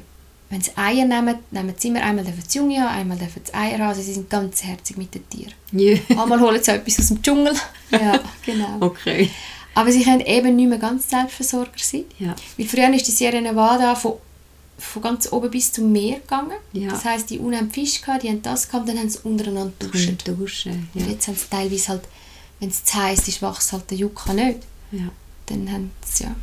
wenn 0.50 0.62
sie 0.62 0.72
Eier 0.78 1.06
nehmen, 1.06 1.36
nehmen 1.52 1.74
sie 1.78 1.90
immer 1.90 2.02
einmal 2.04 2.24
dürfen 2.24 2.44
sie 2.48 2.60
Junge 2.60 2.80
haben, 2.80 3.00
einmal 3.00 3.18
dürfen 3.18 3.42
sie 3.44 3.54
Eier 3.54 3.80
haben, 3.80 3.90
also 3.90 4.02
sie 4.02 4.14
sind 4.14 4.30
ganz 4.30 4.64
herzig 4.64 4.96
mit 4.96 5.14
den 5.14 5.28
Tieren. 5.30 5.54
Ja. 5.74 5.98
Einmal 6.22 6.40
holen 6.40 6.64
sie 6.64 6.72
etwas 6.72 7.00
aus 7.00 7.08
dem 7.08 7.22
Dschungel. 7.22 7.54
Ja, 7.92 8.20
genau. 8.46 8.78
Okay. 8.82 9.30
Aber 9.78 9.92
sie 9.92 10.04
können 10.04 10.22
eben 10.22 10.56
nicht 10.56 10.70
mehr 10.70 10.80
ganz 10.80 11.08
Selbstversorger 11.08 11.78
sein. 11.78 12.06
Ja. 12.18 12.36
Weil 12.58 12.66
früher 12.66 12.92
ist 12.96 13.08
die 13.08 13.12
Sierra 13.12 13.40
Nevada 13.40 13.94
von, 13.94 14.14
von 14.80 15.02
ganz 15.04 15.32
oben 15.32 15.52
bis 15.52 15.72
zum 15.72 15.92
Meer 15.92 16.20
gegangen. 16.20 16.58
Ja. 16.74 16.90
Das 16.90 17.06
heisst, 17.06 17.30
die 17.30 17.38
unten 17.38 17.58
haben 17.58 17.70
Fisch 17.70 18.02
gehabt, 18.02 18.24
die 18.24 18.30
haben 18.30 18.42
das 18.42 18.68
gehabt, 18.68 18.90
dann 18.90 18.98
haben 18.98 19.08
sie 19.08 19.20
untereinander 19.24 19.72
Duschen. 19.78 20.18
duschen. 20.26 20.90
Ja. 20.96 21.04
Und 21.04 21.12
jetzt 21.12 21.28
haben 21.28 21.36
sie 21.36 21.46
teilweise 21.48 21.90
halt, 21.90 22.02
wenn 22.60 22.70
es 22.70 22.84
zu 22.84 22.96
heiß 22.96 23.28
ist, 23.28 23.44
wächst 23.44 23.72
halt 23.72 23.92
der 23.92 24.00
Yucca 24.00 24.34
nicht. 24.34 24.60
ja. 24.92 25.10
Dann 25.46 25.72
haben 25.72 25.92
sie, 26.04 26.24
ja. 26.24 26.36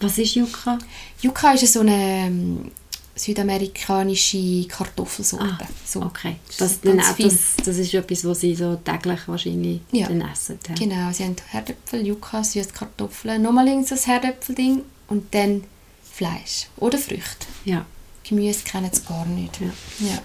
Was 0.00 0.16
ist 0.16 0.34
Yucca? 0.34 0.78
Yucca 1.20 1.52
ist 1.52 1.70
so 1.70 1.80
eine 1.80 2.26
ähm, 2.26 2.70
südamerikanische 3.18 4.66
Kartoffelsorte. 4.68 5.44
Ah, 5.64 5.68
so. 5.84 6.02
okay. 6.02 6.36
Das 6.58 6.80
Das, 6.80 7.16
das, 7.16 7.54
das 7.64 7.76
ist 7.78 7.94
etwas, 7.94 8.24
was 8.24 8.40
sie 8.40 8.54
so 8.54 8.76
täglich 8.76 9.20
wahrscheinlich 9.26 9.80
Ja. 9.92 10.06
dann 10.08 10.20
essen. 10.22 10.58
Ja. 10.68 10.74
Genau, 10.74 11.12
sie 11.12 11.24
haben 11.24 11.36
Herdöpfel, 11.48 12.06
Yucca, 12.06 12.42
süße 12.44 12.70
Kartoffeln, 12.72 13.42
nochmal 13.42 13.66
so 13.84 13.94
ein 13.94 14.00
Herdöpfelding 14.00 14.82
und 15.08 15.34
dann 15.34 15.64
Fleisch 16.12 16.66
oder 16.78 16.98
Früchte. 16.98 17.46
ja. 17.64 17.84
Gemüse 18.28 18.60
kennen 18.64 18.90
sie 18.92 19.00
gar 19.08 19.24
nicht. 19.24 19.58
Ja. 19.58 20.06
Ja. 20.06 20.18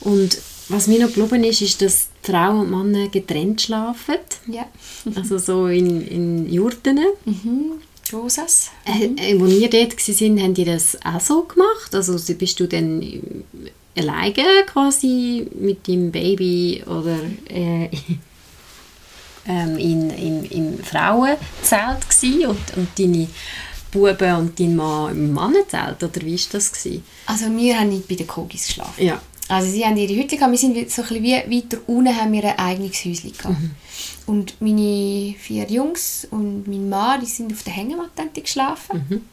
Und 0.00 0.36
was 0.68 0.86
mir 0.86 0.98
noch 1.06 1.14
geblieben 1.14 1.44
ist, 1.44 1.62
ist, 1.62 1.80
dass 1.80 2.08
die 2.26 2.30
Frau 2.30 2.60
und 2.60 2.70
Mann 2.70 3.10
getrennt 3.10 3.62
schlafen. 3.62 4.16
ja. 4.48 4.66
Also 5.14 5.38
so 5.38 5.66
in, 5.68 6.06
in 6.06 6.52
Jurten. 6.52 7.00
Mhm. 7.24 7.72
Rosas. 8.12 8.70
Äh, 8.84 9.32
äh, 9.32 9.40
wo 9.40 9.46
wir 9.46 9.70
dort 9.70 9.96
waren, 9.96 10.42
haben 10.42 10.54
die 10.54 10.64
das 10.64 10.98
auch 11.04 11.20
so 11.20 11.42
gemacht? 11.42 11.94
Also 11.94 12.16
bist 12.34 12.60
du 12.60 12.66
dann 12.66 13.02
äh, 13.02 13.20
alleine 13.96 14.64
quasi 14.66 15.46
mit 15.58 15.86
deinem 15.88 16.10
Baby 16.10 16.82
oder 16.86 17.18
äh, 17.48 17.84
ähm, 19.46 19.78
in, 19.78 20.10
im, 20.10 20.44
im 20.44 20.78
Frauenzelt 20.78 22.46
und, 22.46 22.76
und 22.76 22.88
deine 22.98 23.28
Buben 23.90 24.36
und 24.36 24.58
dein 24.58 24.76
Mann 24.76 25.12
im 25.12 25.32
Mannenzelt? 25.32 26.02
Oder 26.02 26.22
wie 26.22 26.38
war 26.38 26.48
das? 26.52 26.72
Gewesen? 26.72 27.04
Also 27.26 27.46
wir 27.56 27.78
haben 27.78 27.90
nicht 27.90 28.08
bei 28.08 28.14
den 28.14 28.26
Kogis 28.26 28.66
geschlafen. 28.66 29.04
Ja. 29.04 29.20
Also 29.48 29.70
sie 29.70 29.84
haben 29.84 29.96
ihre 29.96 30.14
Hütte 30.14 30.36
gehabt, 30.36 30.52
wir 30.52 30.58
sind 30.58 30.90
so 30.90 31.02
ein 31.02 31.22
wie 31.22 31.34
weiter 31.34 31.78
unten 31.86 32.16
haben 32.16 32.32
wir 32.32 32.44
ein 32.44 32.58
eigenes 32.58 33.04
Häuschen 33.04 33.32
gehabt. 33.32 33.56
Und 34.26 34.60
meine 34.60 35.34
vier 35.38 35.70
Jungs 35.70 36.26
und 36.30 36.66
mein 36.66 36.88
Mann, 36.88 37.20
die 37.20 37.26
sind 37.26 37.52
auf 37.52 37.62
der 37.62 37.72
Hängematte 37.72 38.40
geschlafen. 38.40 39.26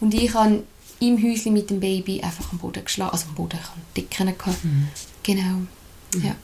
Und 0.00 0.14
ich 0.14 0.32
habe 0.34 0.62
im 1.00 1.22
Häuschen 1.22 1.52
mit 1.52 1.70
dem 1.70 1.80
Baby 1.80 2.20
einfach 2.20 2.52
am 2.52 2.58
Boden 2.58 2.84
geschlafen. 2.84 3.12
Also 3.12 3.26
am 3.28 3.34
Boden, 3.34 3.58
ich 3.58 3.68
hatte 3.68 3.80
Decken. 3.96 4.38
Gehabt. 4.38 4.58
Genau. 5.22 5.62
Ja. 6.22 6.36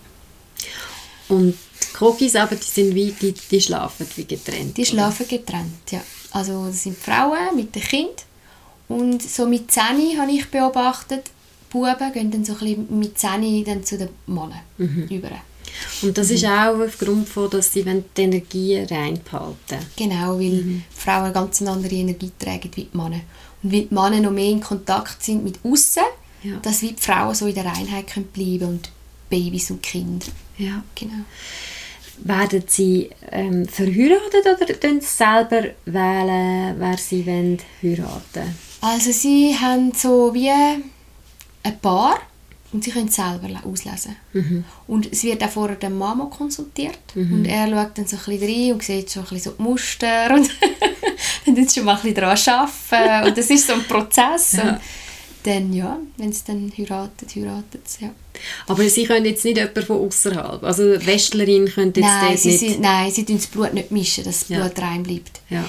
Und 1.29 1.55
die 1.55 1.97
Kokis 1.97 2.35
aber, 2.37 2.57
die 2.57 2.67
sind 2.67 2.95
wie, 2.95 3.13
die, 3.13 3.33
die 3.33 3.61
schlafen 3.61 4.07
wie 4.17 4.25
getrennt. 4.25 4.77
Die 4.77 4.83
oder? 4.83 4.91
schlafen 4.91 5.29
getrennt, 5.29 5.91
ja. 5.91 6.03
Also 6.33 6.67
das 6.67 6.83
sind 6.83 6.99
Frauen 6.99 7.57
mit 7.57 7.75
den 7.75 7.83
Kindern 7.83 8.15
Und 8.89 9.23
so 9.23 9.47
mit 9.47 9.71
10 9.71 10.19
habe 10.19 10.33
ich 10.33 10.51
beobachtet, 10.51 11.31
Buben 11.71 12.13
gehen 12.13 12.31
dann 12.31 12.45
so 12.45 12.53
ein 12.55 12.59
bisschen 12.59 12.99
mit 12.99 13.19
10 13.19 13.65
dann 13.65 13.85
zu 13.85 13.97
den 13.99 14.09
Männern 14.27 14.61
Mhm. 14.79 15.07
über. 15.11 15.31
Und 16.03 16.19
das 16.19 16.31
ist 16.31 16.45
auch 16.45 16.79
aufgrund 16.81 17.29
von, 17.29 17.49
dass 17.49 17.73
sie 17.73 17.85
die 17.85 18.23
Energie 18.23 18.77
reinbehalten 18.79 19.79
Genau, 19.97 20.39
weil 20.39 20.51
Mhm. 20.63 20.83
Frauen 20.95 21.25
eine 21.25 21.33
ganz 21.33 21.63
andere 21.63 21.95
Energie 21.95 22.33
tragen 22.39 22.71
wie 22.75 22.85
die 22.93 22.97
Männer. 22.97 23.21
Und 23.63 23.73
weil 23.73 23.83
die 23.87 23.95
Männer 23.95 24.21
noch 24.21 24.33
mehr 24.33 24.51
in 24.51 24.61
Kontakt 24.61 25.23
sind 25.23 25.45
mit 25.45 25.59
außen, 25.65 26.03
Ja. 26.43 26.57
dass 26.63 26.83
wie 26.83 26.93
die 26.93 27.01
Frauen 27.03 27.35
so 27.35 27.47
in 27.47 27.55
der 27.55 27.67
Reinheit 27.67 28.09
können 28.09 28.27
bleiben 28.27 28.65
und 28.65 28.91
Babys 29.29 29.71
und 29.71 29.83
Kinder. 29.83 30.27
Ja. 30.59 30.83
Genau. 30.97 31.25
Werden 32.23 32.65
sie 32.67 33.09
ähm, 33.31 33.67
verheiratet 33.67 34.45
oder 34.45 34.83
wählen 34.83 35.01
sie 35.01 35.07
selber 35.07 35.63
wählen, 35.87 36.75
wer 36.79 36.99
sie 36.99 37.25
wollen 37.27 37.59
heiraten 37.83 38.55
Also 38.83 39.11
sie 39.13 39.55
haben 39.59 39.93
so 39.95 40.35
wie 40.35 40.51
ein 41.63 41.79
Paar 41.81 42.19
und 42.73 42.85
sie 42.85 42.91
können 42.91 43.09
es 43.09 43.17
selber 43.17 43.49
auslesen. 43.65 44.17
Mhm. 44.33 44.65
Und 44.87 45.11
es 45.13 45.25
wird 45.25 45.43
auch 45.43 45.51
vorher 45.51 45.77
der 45.77 45.91
Mama 45.91 46.27
konsultiert 46.27 46.99
und 47.15 47.45
er 47.45 47.69
schaut 47.69 47.99
dann 47.99 48.07
so 48.07 48.17
ein 48.17 48.39
bisschen 48.39 48.43
rein 48.65 48.73
und 48.73 48.83
sieht 48.83 49.11
schon 49.11 49.23
ein 49.25 49.29
bisschen 49.29 49.53
so 49.53 49.57
die 49.59 49.63
Muster 49.63 50.35
und 50.35 50.51
dann 51.47 51.57
tut 51.57 51.73
schon 51.73 51.85
mal 51.85 51.97
ein 51.97 52.03
bisschen 52.03 52.15
daran 52.15 52.39
arbeiten 52.47 53.29
und 53.29 53.39
das 53.39 53.51
ist 53.51 53.67
so 53.67 53.73
ein 53.75 53.85
Prozess 53.85 54.53
Ja. 54.53 54.63
und 54.71 54.81
dann 55.43 55.73
ja, 55.73 55.99
wenn 56.19 56.33
sie 56.33 56.43
dann 56.47 56.71
heiratet, 56.77 57.35
heiratet 57.35 57.89
sie, 57.89 58.05
ja. 58.05 58.11
Aber 58.69 58.87
sie 58.89 59.05
können 59.05 59.25
jetzt 59.25 59.43
nicht 59.45 59.57
jemanden 59.57 59.85
von 59.87 60.07
außerhalb. 60.07 60.63
Also 60.63 60.83
Westlerin 61.05 61.67
könnte 61.67 62.01
jetzt 62.01 62.09
Nein, 62.11 62.27
dort 62.29 62.39
sie, 62.39 62.49
nicht... 62.49 62.61
sind, 62.61 62.81
nein, 62.81 63.11
sie 63.11 63.25
tun 63.25 63.37
das 63.37 63.47
Blut 63.47 63.73
nicht 63.73 63.91
mischen, 63.91 64.25
dass 64.25 64.41
das 64.41 64.49
Ja. 64.51 64.59
Blut 64.61 64.79
rein 64.79 65.03
bleibt. 65.03 65.41
Ja. 65.49 65.65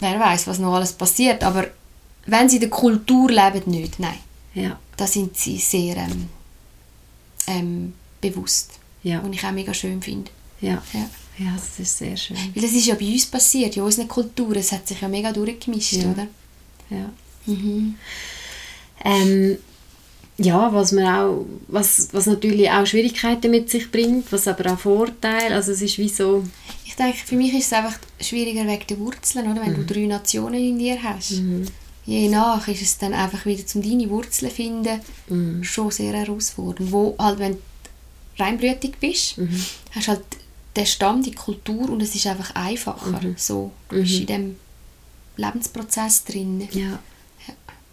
Wer 0.00 0.18
weiß, 0.18 0.46
was 0.48 0.58
noch 0.58 0.74
alles 0.74 0.92
passiert, 0.92 1.44
aber 1.44 1.68
wenn 2.26 2.48
sie 2.48 2.56
in 2.56 2.62
der 2.62 2.70
Kultur 2.70 3.30
leben, 3.30 3.62
nicht, 3.70 3.98
nein. 4.00 4.18
Ja. 4.54 4.78
Da 5.00 5.06
sind 5.06 5.34
sie 5.36 5.56
sehr 5.56 5.96
ähm, 5.96 6.28
ähm, 7.46 7.92
bewusst. 8.20 8.72
Ja. 9.02 9.20
Und 9.20 9.32
ich 9.32 9.42
auch 9.44 9.50
mega 9.52 9.72
schön 9.72 10.02
finde. 10.02 10.30
Ja. 10.60 10.82
Ja. 10.92 11.08
Ja, 11.38 11.54
das 11.54 11.78
ist 11.78 11.96
sehr 11.96 12.18
schön. 12.18 12.36
Weil 12.54 12.62
das 12.62 12.72
ist 12.72 12.84
ja 12.84 12.94
bei 12.96 13.06
uns 13.06 13.24
passiert, 13.24 13.74
in 13.74 13.82
unseren 13.82 14.08
Kulturen. 14.08 14.56
Es 14.58 14.72
hat 14.72 14.86
sich 14.86 15.00
ja 15.00 15.08
mega 15.08 15.32
durchgemischt, 15.32 15.94
Ja. 15.94 16.10
oder? 16.10 16.26
Ja. 16.90 17.10
Mhm. 17.46 17.94
Ähm, 19.02 19.56
ja, 20.36 20.70
was, 20.72 20.92
man 20.92 21.04
auch, 21.06 21.46
was, 21.68 22.08
was 22.12 22.26
natürlich 22.26 22.70
auch 22.70 22.84
Schwierigkeiten 22.86 23.50
mit 23.50 23.70
sich 23.70 23.90
bringt, 23.90 24.30
was 24.32 24.46
aber 24.48 24.74
auch 24.74 24.78
Vorteile, 24.78 25.54
also 25.54 25.72
es 25.72 25.80
ist 25.80 25.96
wie 25.96 26.08
so... 26.10 26.44
Ich 26.84 26.94
denke, 26.96 27.16
für 27.24 27.36
mich 27.36 27.54
ist 27.54 27.66
es 27.66 27.72
einfach 27.72 27.98
schwieriger 28.20 28.66
wegen 28.66 28.86
der 28.86 28.98
Wurzeln, 28.98 29.50
oder? 29.50 29.62
Wenn 29.62 29.72
Mhm. 29.72 29.86
du 29.86 29.94
drei 29.94 30.06
Nationen 30.06 30.60
in 30.62 30.78
dir 30.78 31.02
hast. 31.02 31.40
Je 32.06 32.28
nach 32.28 32.66
ist 32.68 32.82
es 32.82 32.98
dann 32.98 33.12
einfach 33.14 33.44
wieder 33.46 33.66
zum 33.66 33.82
deine 33.82 34.08
Wurzeln 34.10 34.50
finden 34.50 35.00
Mhm. 35.28 35.62
schon 35.64 35.90
sehr 35.90 36.12
herausfordernd. 36.14 36.90
Wo 36.90 37.14
halt, 37.18 37.38
wenn 37.38 37.52
du 37.52 37.58
reinblütig 38.42 38.94
bist, 39.00 39.38
Mhm. 39.38 39.64
hast 39.92 40.06
du 40.06 40.12
halt 40.12 40.22
den 40.76 40.86
Stamm, 40.86 41.22
die 41.22 41.32
Kultur 41.32 41.90
und 41.90 42.00
es 42.02 42.14
ist 42.14 42.26
einfach 42.26 42.54
einfacher. 42.54 43.20
Mhm. 43.22 43.34
So, 43.36 43.70
du 43.88 44.00
bist 44.00 44.20
in 44.20 44.26
dem 44.26 44.56
Lebensprozess 45.36 46.24
drin. 46.24 46.68
Ja. 46.72 46.98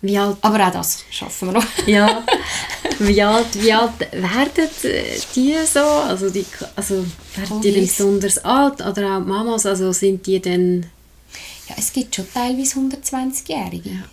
Wie 0.02 0.16
alt, 0.18 0.38
Aber 0.42 0.68
auch 0.68 0.72
das 0.72 1.04
schaffen 1.10 1.48
wir 1.48 1.54
noch. 1.54 1.66
ja, 1.88 2.24
wie 3.00 3.22
alt, 3.24 3.48
wie 3.64 3.74
alt 3.74 4.00
werden 4.00 4.70
die 5.36 5.56
so? 5.66 5.80
Also, 5.80 6.30
die, 6.30 6.46
also 6.76 7.04
werden 7.36 7.62
die 7.62 7.72
denn 7.72 7.82
besonders 7.88 8.38
alt 8.46 8.80
oder 8.86 9.18
auch 9.18 9.26
Mamas, 9.26 9.66
also 9.66 9.92
sind 9.92 10.26
die 10.28 10.40
dann... 10.40 10.86
Ja, 11.70 11.76
es 11.78 11.92
gibt 11.94 12.16
schon 12.16 12.26
teilweise 12.34 12.80
120-Jährige. 12.80 13.90
Ja. 13.90 14.04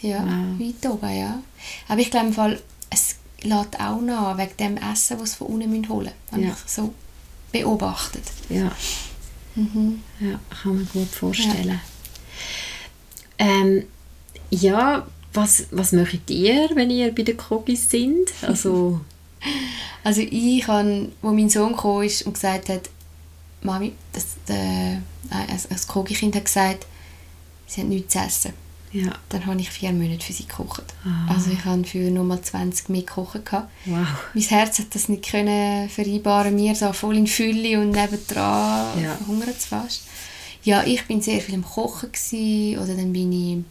Ja, 0.00 0.18
Wow. 0.24 0.58
weit 0.58 0.90
oben, 0.90 1.16
ja. 1.16 1.42
Aber 1.88 2.00
ich 2.00 2.10
glaube, 2.10 2.26
im 2.28 2.32
Fall, 2.32 2.60
es 2.90 3.16
lässt 3.42 3.78
auch 3.78 4.00
nach, 4.00 4.36
wegen 4.36 4.56
dem 4.58 4.76
Essen, 4.78 5.18
das 5.18 5.30
sie 5.32 5.36
von 5.36 5.46
unten 5.48 5.88
holen 5.88 6.10
müssen. 6.32 6.44
Ja. 6.44 6.50
ich 6.50 6.70
so 6.72 6.92
beobachtet. 7.52 8.24
Ja. 8.48 8.72
Mhm. 9.54 10.02
Ja, 10.18 10.40
kann 10.62 10.74
man 10.76 10.88
gut 10.92 11.08
vorstellen. 11.08 11.80
Ähm, 13.38 13.84
ja, 14.50 15.06
was, 15.32 15.64
was 15.70 15.92
macht 15.92 16.30
ihr, 16.30 16.70
wenn 16.74 16.90
ihr 16.90 17.14
bei 17.14 17.22
den 17.22 17.36
Kogis 17.36 17.88
sind? 17.90 18.28
Also, 18.42 19.00
Also 20.04 20.20
ich 20.20 20.66
habe, 20.66 21.12
wo 21.22 21.30
mein 21.30 21.48
Sohn 21.48 21.76
kam 21.76 22.02
ist 22.02 22.22
und 22.26 22.32
gesagt 22.34 22.68
hat, 22.68 22.90
Mami, 23.62 23.92
das, 24.12 24.24
äh, 24.48 24.96
das, 25.48 25.68
das 25.68 25.86
Kogi-Kind 25.86 26.34
hat 26.34 26.44
gesagt, 26.46 26.86
sie 27.72 27.80
hat 27.82 27.88
nichts 27.88 28.12
zu 28.12 28.18
essen. 28.18 28.52
ja, 28.92 29.10
Dann 29.30 29.46
habe 29.46 29.60
ich 29.60 29.70
vier 29.70 29.92
Monate 29.92 30.24
für 30.24 30.32
sie 30.32 30.46
gekocht. 30.46 30.84
Ah. 31.04 31.32
Also 31.34 31.50
ich 31.50 31.64
habe 31.64 31.82
für 31.84 32.10
nochmal 32.10 32.40
20 32.42 32.88
mehr 32.90 33.02
gekocht. 33.02 33.40
wow. 33.52 33.66
Mein 34.34 34.42
Herz 34.44 34.78
hat 34.78 34.94
das 34.94 35.08
nicht 35.08 35.30
können 35.30 35.88
vereinbaren, 35.88 36.54
mir 36.54 36.74
so 36.74 36.92
voll 36.92 37.16
in 37.16 37.26
Fülle 37.26 37.80
und 37.80 37.90
nebendran 37.92 39.02
Ja. 39.02 39.14
verhungert 39.16 39.56
es 39.56 39.64
fast. 39.66 40.02
Ja, 40.64 40.84
ich 40.84 41.04
bin 41.06 41.20
sehr 41.20 41.40
viel 41.40 41.56
am 41.56 41.64
Kochen 41.64 42.12
gsi, 42.12 42.78
oder 42.80 42.94
dann 42.94 43.12
bin 43.12 43.32
ich 43.32 43.64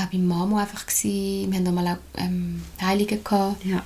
auch 0.00 0.06
bei 0.06 0.18
Mama 0.18 0.62
einfach 0.62 0.84
gsi. 0.86 1.46
Wir 1.48 1.60
hatten 1.60 1.74
mal 1.74 1.86
auch 1.86 2.20
ähm, 2.20 2.62
Heilige 2.82 3.18
gehabt. 3.18 3.64
Ja, 3.64 3.82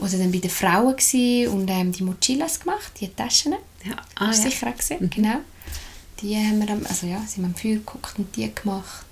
Oder 0.00 0.18
dann 0.18 0.32
bei 0.32 0.38
den 0.38 0.50
Frauen 0.50 0.96
gsi 0.96 1.46
und 1.50 1.68
ähm, 1.70 1.92
die 1.92 2.02
Mochillas 2.02 2.58
gemacht, 2.60 2.92
die 3.00 3.08
Taschen. 3.08 3.54
ja. 3.84 3.92
Ah, 4.16 4.30
du 4.30 4.36
ja. 4.36 4.42
sicher 4.42 4.68
auch 4.68 4.76
gesehen, 4.76 5.08
genau. 5.10 5.36
Die 6.20 6.34
haben 6.36 6.60
wir, 6.60 6.70
am- 6.70 6.86
also 6.88 7.06
ja, 7.06 7.20
sind 7.26 7.42
wir 7.44 7.46
am 7.46 7.54
Feuer 7.54 7.74
geguckt 7.74 8.18
und 8.18 8.34
die 8.36 8.52
gemacht. 8.54 9.04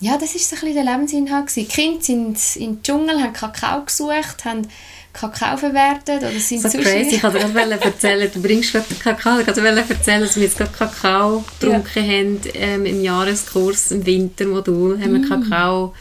Ja, 0.00 0.16
das 0.16 0.34
war 0.34 0.40
so 0.40 0.54
ein 0.54 0.60
bisschen 0.72 0.74
der 0.74 0.84
Lebensinhalt. 0.94 1.56
Die 1.56 1.64
Kinder 1.64 2.00
sind 2.04 2.38
in 2.56 2.74
den 2.76 2.82
Dschungel, 2.84 3.20
haben 3.20 3.32
Kakao 3.32 3.84
gesucht, 3.84 4.44
haben 4.44 4.68
Kakao 5.12 5.56
verwertet 5.56 6.22
oder 6.22 6.38
sind 6.38 6.62
So 6.62 6.68
crazy, 6.78 7.16
ich 7.16 7.22
wollte 7.24 7.38
gerade 7.40 7.80
erzählen, 7.84 8.30
du 8.32 8.40
bringst 8.40 8.70
gerade 8.72 8.86
den 8.88 8.98
Kakao, 9.00 9.40
ich 9.40 9.46
wollte 9.48 9.60
erzählen, 9.92 10.20
dass 10.20 10.36
wir 10.36 10.44
jetzt 10.44 10.56
gerade 10.56 10.70
Kakao 10.70 11.44
getrunken 11.58 12.02
haben 12.02 12.40
ähm, 12.54 12.86
im 12.86 13.02
Jahreskurs, 13.02 13.90
im 13.90 14.06
Wintermodul, 14.06 15.00
haben 15.00 15.14
wir 15.14 15.18
Mm. 15.20 15.28
Kakao, 15.48 15.94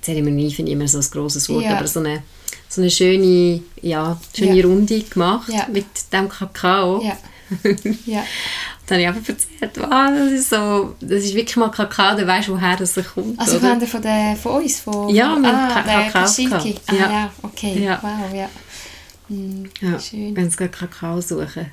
Zeremonie 0.00 0.50
finde 0.50 0.70
ich 0.72 0.76
immer 0.78 0.88
so 0.88 0.98
ein 0.98 1.06
grosses 1.10 1.46
Wort, 1.50 1.64
Ja. 1.64 1.76
aber 1.76 1.86
so 1.86 2.00
eine, 2.00 2.22
so 2.70 2.80
eine 2.80 2.90
schöne, 2.90 3.60
ja, 3.82 4.18
schöne 4.34 4.56
Ja. 4.56 4.64
Runde 4.66 5.00
gemacht 5.02 5.52
Ja. 5.52 5.66
mit 5.70 5.84
dem 6.12 6.30
Kakao. 6.30 7.02
Ja. 8.06 8.24
Dann 8.86 8.98
habe 8.98 9.02
ich 9.02 9.08
einfach 9.08 9.28
erzählt, 9.28 9.72
wow, 9.76 10.10
das 10.14 10.32
ist 10.32 10.50
so, 10.50 10.94
das 11.00 11.24
ist 11.24 11.34
wirklich 11.34 11.56
mal 11.56 11.68
Kakao, 11.70 12.16
dann 12.16 12.26
weißt 12.26 12.48
du, 12.48 12.52
woher 12.52 12.74
das 12.76 12.94
kommt, 12.94 13.38
Also 13.38 13.58
oder? 13.58 13.68
von, 13.70 13.78
der, 13.80 13.88
von, 13.88 14.02
der, 14.02 14.36
von 14.36 14.62
uns? 14.62 14.80
Von, 14.80 15.08
Ja, 15.10 15.28
haben 15.28 15.44
ah, 15.44 15.68
Ka- 15.68 15.82
der 15.82 16.10
Kakao 16.10 16.44
gehabt. 16.44 16.80
Ah, 16.86 16.94
Ja. 16.94 17.10
ja. 17.10 17.32
okay. 17.42 17.84
Ja. 17.84 17.98
Wow, 18.02 18.34
ja. 18.34 18.48
Hm, 19.28 19.68
ja, 19.82 20.00
Schön. 20.00 20.34
wenn 20.34 20.50
sie 20.50 20.68
Kakao 20.68 21.20
suchen. 21.20 21.66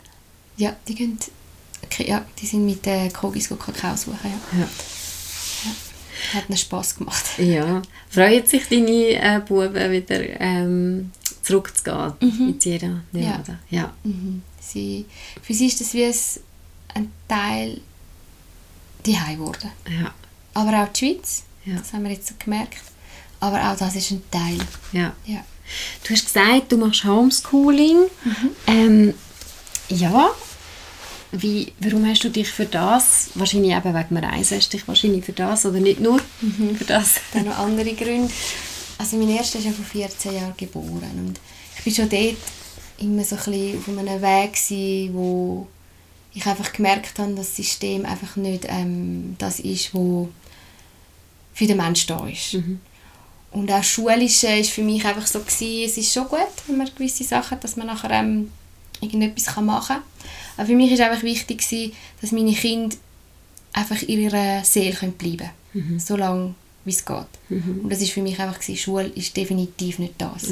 Ja, 0.57 0.75
die 0.88 1.17
okay, 1.83 2.05
ja, 2.09 2.25
die 2.41 2.45
sind 2.45 2.65
mit 2.65 2.85
den 2.85 3.11
Kogis 3.13 3.47
go 3.47 3.55
Kakao 3.55 3.95
suchen, 3.95 4.17
ja. 4.23 4.59
Ja. 4.59 4.67
Hat 6.33 6.49
ihnen 6.49 6.57
Spass 6.57 6.95
gemacht. 6.97 7.23
Ja, 7.38 7.81
freut 8.09 8.47
sich 8.49 8.67
deine 8.67 8.91
äh, 8.91 9.39
Buben 9.45 9.91
wieder 9.91 10.19
ähm, 10.41 11.11
zurückzugehen 11.45 12.13
in 12.21 12.60
Sierra 12.60 13.01
Nevada? 13.12 13.60
Ja. 13.69 13.93
Mhm. 14.03 14.41
Sie, 14.60 15.05
für 15.41 15.53
sie 15.53 15.67
ist 15.67 15.79
das 15.79 15.93
wie 15.93 16.05
ein, 16.05 17.12
Teil 17.27 17.81
die 19.05 19.13
geworden. 19.13 19.71
Ja. 19.89 20.13
Aber 20.55 20.84
auch 20.84 20.88
die 20.93 20.99
Schweiz, 20.99 21.43
Ja. 21.65 21.75
das 21.75 21.93
haben 21.93 22.03
wir 22.03 22.12
jetzt 22.12 22.27
so 22.27 22.34
gemerkt. 22.39 22.77
Aber 23.39 23.62
auch 23.71 23.77
das 23.77 23.95
ist 23.95 24.12
ein 24.12 24.23
Teil. 24.31 24.58
ja. 24.91 25.13
Ja. 25.25 25.43
Du 26.03 26.13
hast 26.13 26.25
gesagt, 26.25 26.71
du 26.71 26.77
machst 26.77 27.03
Homeschooling. 27.05 27.97
Mhm. 28.23 28.49
Ähm, 28.67 29.13
ja. 29.89 30.29
Wie, 31.31 31.73
warum 31.79 32.05
hast 32.08 32.23
du 32.23 32.29
dich 32.29 32.47
für 32.49 32.65
das, 32.65 33.31
wahrscheinlich 33.36 33.71
eben 33.75 33.93
wegen 33.93 34.08
dem 34.15 34.17
Reisen, 34.17 34.58
hast 34.58 34.71
du 34.73 34.77
dich 34.77 34.88
wahrscheinlich 34.88 35.25
für 35.25 35.34
das 35.34 35.65
oder 35.65 35.79
nicht 35.79 35.99
nur 35.99 36.21
Mhm. 36.41 36.75
für 36.77 36.86
das? 36.86 37.15
Dann 37.34 37.45
noch 37.45 37.58
andere 37.58 37.93
Gründe. 37.93 38.31
Also 38.97 39.17
mein 39.17 39.29
erster 39.29 39.60
ist 39.60 39.65
ja 39.65 39.71
vor 39.71 39.86
14 39.86 40.36
Jahren 40.36 40.53
geboren 40.58 41.12
und 41.27 41.39
ich 41.77 41.84
bin 41.84 41.93
schon 41.93 42.10
dort 42.10 42.38
immer 42.99 43.23
so 43.23 43.36
ein 43.36 43.77
auf 43.77 43.89
einem 43.89 44.21
Weg 44.21 44.53
gewesen, 44.53 45.13
wo 45.13 45.67
ich 46.34 46.45
einfach 46.45 46.71
gemerkt 46.73 47.17
habe, 47.19 47.34
dass 47.34 47.47
das 47.47 47.55
System 47.55 48.05
einfach 48.05 48.36
nicht 48.36 48.65
ähm, 48.67 49.36
das 49.38 49.60
ist, 49.60 49.93
wo 49.93 50.29
für 51.53 51.67
den 51.67 51.77
Menschen 51.77 52.08
da 52.08 52.27
ist. 52.27 52.53
Und 53.51 53.71
auch 53.71 53.84
Schulische 53.84 54.47
ist 54.47 54.71
für 54.71 54.81
mich 54.81 55.05
einfach 55.05 55.25
so 55.25 55.39
gewesen, 55.39 55.86
es 55.86 55.97
ist 55.97 56.13
schon 56.13 56.27
gut, 56.27 56.39
wenn 56.67 56.77
man 56.77 56.89
gewisse 56.93 57.23
Sachen 57.23 57.60
dass 57.62 57.77
man 57.77 57.88
nachher 57.88 58.12
ähm, 58.12 58.51
irgendetwas 59.01 59.55
machen 59.62 59.95
kann. 59.95 60.03
Aber 60.58 60.67
für 60.67 60.75
mich 60.75 60.91
ist 60.91 61.01
einfach 61.01 61.23
wichtig 61.23 61.60
gewesen, 61.60 61.93
dass 62.21 62.31
meine 62.31 62.53
Kinder 62.53 62.95
einfach 63.71 64.01
in 64.01 64.21
ihrer 64.21 64.63
Seele 64.63 64.95
bleiben 65.17 65.49
können. 65.71 65.99
So 65.99 66.15
lange, 66.15 66.55
wie 66.86 66.91
es 66.91 67.04
geht. 67.04 67.28
Und 67.84 67.89
das 67.89 68.02
ist 68.02 68.12
für 68.12 68.21
mich 68.21 68.39
einfach 68.39 68.60
gewesen, 68.60 68.78
Schule 68.78 69.08
ist 69.08 69.36
definitiv 69.36 70.00
nicht 70.00 70.13
das. 70.17 70.50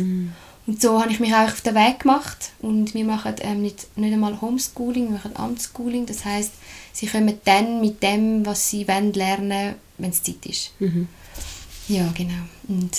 Und 0.65 0.81
so 0.81 1.01
habe 1.01 1.11
ich 1.11 1.19
mich 1.19 1.33
auch 1.33 1.43
auf 1.43 1.59
den 1.61 1.75
Weg 1.75 1.99
gemacht 1.99 2.51
und 2.61 2.93
wir 2.93 3.03
machen 3.03 3.35
ähm, 3.41 3.61
nicht, 3.61 3.85
nicht 3.97 4.13
einmal 4.13 4.39
Homeschooling, 4.39 5.05
wir 5.05 5.11
machen 5.15 5.35
Amtsschooling. 5.35 6.05
Das 6.05 6.23
heißt, 6.23 6.51
sie 6.93 7.07
kommen 7.07 7.33
dann 7.43 7.81
mit 7.81 8.01
dem, 8.01 8.45
was 8.45 8.69
sie 8.69 8.87
wollen, 8.87 9.11
lernen, 9.13 9.75
wenn 9.97 10.09
es 10.11 10.23
Zeit 10.23 10.45
ist. 10.45 10.71
Ja, 11.89 12.09
genau. 12.15 12.43
Und 12.69 12.91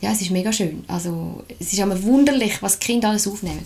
ja, 0.00 0.12
es 0.12 0.20
ist 0.20 0.30
mega 0.30 0.52
schön. 0.52 0.84
Also 0.86 1.42
es 1.58 1.72
ist 1.72 1.78
immer 1.80 2.00
wunderlich, 2.04 2.62
was 2.62 2.78
die 2.78 2.86
Kinder 2.86 3.08
alles 3.08 3.26
aufnehmen. 3.26 3.64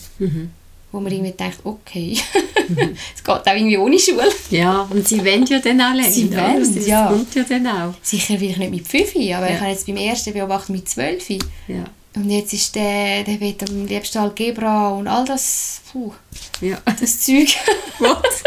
Wo 0.92 1.00
man 1.00 1.10
irgendwie 1.10 1.32
denkt, 1.32 1.58
okay, 1.64 2.18
es 3.14 3.24
geht 3.24 3.28
auch 3.34 3.46
irgendwie 3.46 3.78
ohne 3.78 3.98
Schule. 3.98 4.30
Ja, 4.50 4.82
und 4.90 5.08
sie 5.08 5.24
wollen 5.24 5.46
ja 5.46 5.58
dann 5.58 5.80
auch 5.80 5.94
lernen. 5.94 6.12
Sie 6.12 6.30
wollen, 6.36 6.74
Das 6.76 6.86
ja. 6.86 7.06
kommt 7.08 7.34
ja 7.34 7.42
dann 7.44 7.66
auch. 7.66 7.94
Sicher 8.02 8.38
will 8.38 8.50
ich 8.50 8.56
nicht 8.58 8.70
mit 8.70 8.86
5, 8.86 9.08
aber 9.16 9.22
Ja. 9.22 9.46
ich 9.54 9.60
habe 9.60 9.70
jetzt 9.70 9.86
beim 9.86 9.96
ersten 9.96 10.32
beobachtet 10.34 10.70
mit 10.70 10.88
12. 10.88 11.30
Ja. 11.68 11.84
Und 12.14 12.28
jetzt 12.28 12.52
ist 12.52 12.74
der, 12.74 13.24
der 13.24 13.40
will 13.40 13.54
am 13.66 13.86
liebsten 13.86 14.18
Algebra 14.18 14.90
und 14.90 15.08
all 15.08 15.24
das, 15.24 15.80
puh, 15.90 16.12
Ja. 16.60 16.78
das 16.84 17.20
Zeug. 17.20 17.48
Was? 17.98 18.42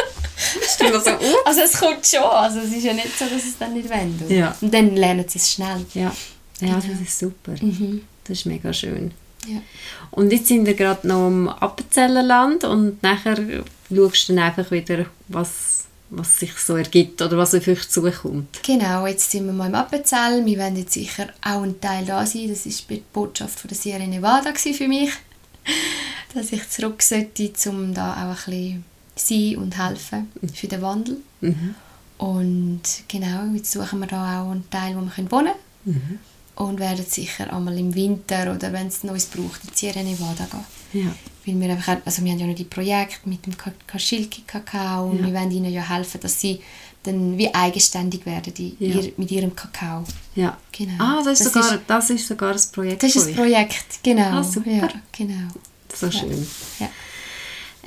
Stell 0.75 0.91
dir 0.91 1.01
so 1.01 1.09
auf. 1.11 1.21
also 1.45 1.61
es 1.61 1.73
kommt 1.79 2.05
schon, 2.05 2.21
also 2.21 2.59
es 2.59 2.71
ist 2.73 2.83
ja 2.83 2.93
nicht 2.93 3.17
so, 3.17 3.25
dass 3.25 3.41
sie 3.41 3.49
es 3.49 3.57
dann 3.57 3.73
nicht 3.73 3.89
wollen. 3.89 4.21
Ja. 4.29 4.55
Und 4.61 4.71
dann 4.71 4.95
lernen 4.95 5.25
sie 5.27 5.39
es 5.39 5.51
schnell. 5.53 5.83
Ja. 5.95 6.13
Ja, 6.61 6.75
das 6.75 6.83
Genau. 6.85 7.01
ist 7.03 7.17
super. 7.19 7.53
Mhm. 7.59 8.01
Das 8.23 8.37
ist 8.37 8.45
mega 8.45 8.71
schön. 8.71 9.11
Ja. 9.47 9.61
Und 10.15 10.31
jetzt 10.31 10.47
sind 10.47 10.65
wir 10.65 10.75
gerade 10.75 11.05
noch 11.07 11.27
im 11.27 11.49
Appenzellerland 11.49 12.63
und 12.63 13.03
nachher 13.03 13.35
schaust 13.93 14.29
du 14.29 14.33
dann 14.33 14.45
einfach 14.45 14.71
wieder, 14.71 15.05
was, 15.27 15.83
was 16.09 16.39
sich 16.39 16.53
so 16.53 16.77
ergibt 16.77 17.21
oder 17.21 17.37
was 17.37 17.53
auf 17.53 17.67
euch 17.67 17.89
zukommt. 17.89 18.63
Genau, 18.63 19.05
jetzt 19.05 19.29
sind 19.29 19.45
wir 19.45 19.51
mal 19.51 19.67
im 19.67 19.75
Appenzell. 19.75 20.45
Wir 20.45 20.57
werden 20.57 20.77
jetzt 20.77 20.93
sicher 20.93 21.27
auch 21.43 21.63
ein 21.63 21.81
Teil 21.81 22.05
da 22.05 22.25
sein. 22.25 22.47
Das 22.47 22.65
war 22.65 22.73
die 22.89 23.03
Botschaft 23.11 23.59
von 23.59 23.67
der 23.67 23.77
Sierra 23.77 24.07
Nevada 24.07 24.53
für 24.53 24.87
mich. 24.87 25.11
Dass 26.33 26.51
ich 26.53 26.69
zurück 26.69 27.01
sollte, 27.01 27.51
um 27.69 27.93
da 27.93 28.13
auch 28.13 28.47
ein 28.47 28.53
bisschen 28.53 28.85
sein 29.15 29.57
und 29.57 29.77
helfen 29.77 30.31
für 30.53 30.67
den 30.67 30.81
Wandel. 30.81 31.17
Mhm. 31.41 31.75
Und 32.17 32.81
genau, 33.09 33.53
jetzt 33.53 33.71
suchen 33.71 33.99
wir 33.99 34.07
da 34.07 34.43
auch 34.43 34.51
einen 34.51 34.69
Teil, 34.69 34.95
wo 34.95 35.01
wir 35.01 35.31
wohnen 35.31 35.51
können. 35.83 36.19
Und 36.55 36.79
werden 36.79 37.05
sicher 37.05 37.51
einmal 37.53 37.77
im 37.77 37.93
Winter 37.93 38.53
oder 38.55 38.71
wenn 38.71 38.87
es 38.87 39.03
Neues 39.03 39.25
braucht, 39.25 39.61
in 39.65 39.71
Sierra 39.73 40.01
Nevada 40.01 40.47
gehen. 40.93 41.03
Ja. 41.05 41.11
Weil 41.45 41.59
wir 41.59 41.69
einfach, 41.71 41.97
also 42.05 42.23
wir 42.23 42.31
haben 42.31 42.39
ja 42.39 42.47
noch 42.47 42.55
die 42.55 42.63
Projekte 42.63 43.27
mit 43.29 43.45
dem 43.45 43.57
Ka- 43.57 43.73
Kaschilki-Kakao 43.85 45.09
und 45.09 45.19
Ja. 45.19 45.25
wir 45.27 45.33
wollen 45.33 45.51
ihnen 45.51 45.71
ja 45.73 45.87
helfen, 45.87 46.19
dass 46.21 46.39
sie 46.39 46.61
dann 47.03 47.37
wie 47.37 47.53
eigenständig 47.53 48.25
werden 48.25 48.53
die, 48.53 48.75
Ja. 48.79 48.95
ihr, 48.95 49.11
mit 49.17 49.29
ihrem 49.31 49.53
Kakao. 49.55 50.05
ja. 50.35 50.57
Genau. 50.71 50.93
Ah, 51.03 51.21
das 51.23 51.39
ist, 51.41 51.45
Das 51.47 51.53
sogar, 51.53 51.73
ist- 51.75 51.83
das 51.87 52.09
ist 52.09 52.27
sogar 52.27 52.53
ein 52.53 52.61
Projekt 52.71 53.03
Das 53.03 53.15
ist 53.15 53.27
euch. 53.27 53.35
Projekt, 53.35 53.85
genau. 54.03 54.39
Ah, 54.39 54.43
super. 54.43 54.71
Ja, 54.71 54.89
genau. 55.11 55.49
So 55.93 56.09
schön. 56.09 56.47
Ja. 56.79 56.89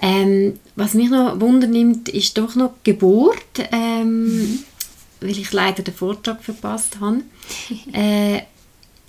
Ähm, 0.01 0.61
was 0.77 0.95
mich 0.95 1.11
noch 1.11 1.41
wundernimmt, 1.41 2.09
ist 2.11 2.39
doch 2.39 2.55
noch 2.55 2.73
die 2.87 2.93
Geburt, 2.93 3.39
ähm, 3.73 4.61
weil 5.21 5.31
ich 5.37 5.53
leider 5.53 5.83
den 5.83 5.95
Vortrag 5.95 6.45
verpasst 6.45 7.01
habe. 7.01 7.23
äh, 7.93 8.43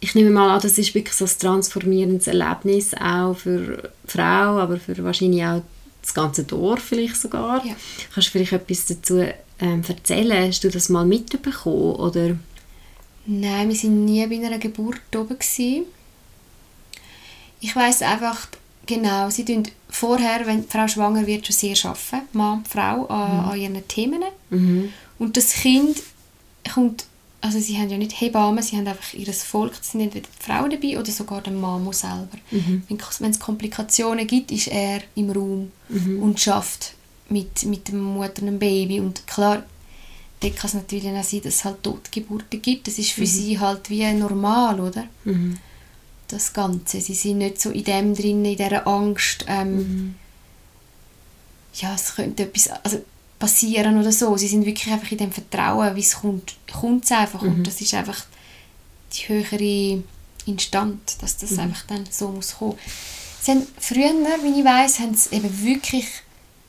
ich 0.02 0.16
nehme 0.16 0.30
mal 0.30 0.56
an, 0.56 0.62
das 0.62 0.78
ist 0.78 0.96
wirklich 0.96 1.16
so 1.16 1.26
ein 1.26 1.32
transformierendes 1.40 2.28
Erlebnis, 2.28 2.94
auch 2.94 3.34
für 3.36 3.92
die 4.08 4.12
Frau, 4.12 4.60
aber 4.60 4.78
für 4.78 5.02
wahrscheinlich 5.04 5.44
auch 5.44 5.62
das 6.02 6.14
ganze 6.14 6.44
Dorf 6.44 6.82
vielleicht 6.82 7.18
sogar. 7.18 7.66
Ja. 7.66 7.76
Kannst 8.14 8.30
du 8.30 8.32
vielleicht 8.32 8.54
etwas 8.54 8.86
dazu 8.86 9.26
ähm, 9.60 9.84
erzählen? 9.88 10.48
Hast 10.48 10.64
du 10.64 10.70
das 10.70 10.90
mal 10.90 11.06
mitbekommen? 11.06 11.96
Oder? 11.96 12.38
Nein, 13.26 13.70
wir 13.70 13.76
waren 13.76 14.06
nie 14.06 14.26
bei 14.26 14.46
einer 14.46 14.58
Geburt 14.58 15.16
oben. 15.16 15.38
Gewesen. 15.38 15.86
Ich 17.62 17.76
weiss 17.76 18.02
einfach, 18.02 18.48
genau, 18.86 19.30
sie 19.30 19.44
tun 19.44 19.64
vorher, 19.90 20.46
wenn 20.46 20.62
die 20.62 20.70
Frau 20.70 20.88
schwanger 20.88 21.28
wird, 21.28 21.46
schon 21.46 21.56
sehr 21.56 21.76
arbeiten, 21.84 22.28
Mann 22.38 22.64
Frau, 22.66 23.06
an, 23.08 23.52
an 23.52 23.60
ihren 23.60 23.88
Themen. 23.88 24.24
Mhm. 24.50 24.94
Und 25.18 25.36
das 25.36 25.54
Kind 25.54 26.02
kommt, 26.74 27.06
also 27.42 27.60
sie 27.60 27.78
haben 27.78 27.90
ja 27.90 27.98
nicht 27.98 28.20
Hebammen, 28.20 28.62
sie 28.64 28.76
haben 28.78 28.88
einfach 28.88 29.14
ihr 29.14 29.32
Volk, 29.34 29.74
es 29.82 29.92
sind 29.92 30.02
entweder 30.02 30.28
die 30.28 30.44
Frau 30.46 30.68
dabei 30.68 31.00
oder 31.00 31.12
sogar 31.12 31.42
der 31.42 31.54
Mamo 31.54 31.92
selber. 31.94 32.38
Mhm. 32.52 32.84
Wenn 33.20 33.32
es 33.32 33.40
Komplikationen 33.40 34.28
gibt, 34.28 34.52
ist 34.52 34.68
er 34.68 35.02
im 35.16 35.32
Raum 35.32 35.72
Mhm. 35.88 36.22
und 36.22 36.40
schafft 36.40 36.94
mit, 37.30 37.64
mit 37.66 37.88
der 37.88 37.96
Mutter 37.96 38.42
und 38.42 38.48
dem 38.48 38.60
Baby. 38.60 39.00
Und 39.00 39.26
klar, 39.26 39.64
dort 40.42 40.56
kann 40.58 40.68
es 40.68 40.74
natürlich 40.74 41.08
auch 41.08 41.24
sein, 41.24 41.42
dass 41.42 41.56
es 41.56 41.66
halt 41.66 41.82
Totgeburten 41.84 42.62
gibt. 42.62 42.88
Das 42.88 43.00
ist 43.00 43.12
für 43.12 43.26
sie 43.26 43.58
halt 43.60 43.90
wie 43.90 44.12
normal, 44.14 44.80
oder? 44.80 45.06
Mhm. 45.24 45.58
Das 46.28 46.54
Ganze. 46.54 47.02
Sie 47.02 47.16
sind 47.16 47.40
nicht 47.40 47.60
so 47.62 47.72
in 47.72 47.84
dem 47.86 48.14
drin, 48.16 48.44
in 48.46 48.56
dieser 48.58 48.86
Angst, 48.86 49.46
ähm, 49.48 49.76
Mhm. 49.78 50.16
ja, 51.76 51.96
es 51.96 52.16
könnte 52.16 52.44
etwas 52.44 52.70
also 52.84 53.02
passieren 53.40 54.00
oder 54.00 54.12
so. 54.12 54.36
Sie 54.38 54.48
sind 54.48 54.66
wirklich 54.66 54.94
einfach 54.94 55.12
in 55.12 55.18
dem 55.18 55.32
Vertrauen, 55.32 55.96
wie 55.96 56.02
es 56.02 56.16
kommt, 56.16 56.56
kommt 56.72 57.06
es 57.06 57.12
einfach. 57.12 57.42
Und 57.42 57.66
das 57.66 57.82
ist 57.82 57.94
einfach 57.94 58.26
die 59.14 59.28
höhere 59.28 60.04
Instanz, 60.46 61.18
dass 61.18 61.38
das 61.38 61.58
einfach 61.58 61.84
dann 61.88 62.06
so 62.10 62.30
muss 62.30 62.58
kommen. 62.58 62.78
Sie 63.42 63.52
haben 63.52 63.66
früher, 63.80 64.12
wie 64.44 64.60
ich 64.60 64.66
weiß, 64.66 65.00
haben 65.00 65.16
sie 65.16 65.36
eben 65.36 65.64
wirklich 65.64 66.06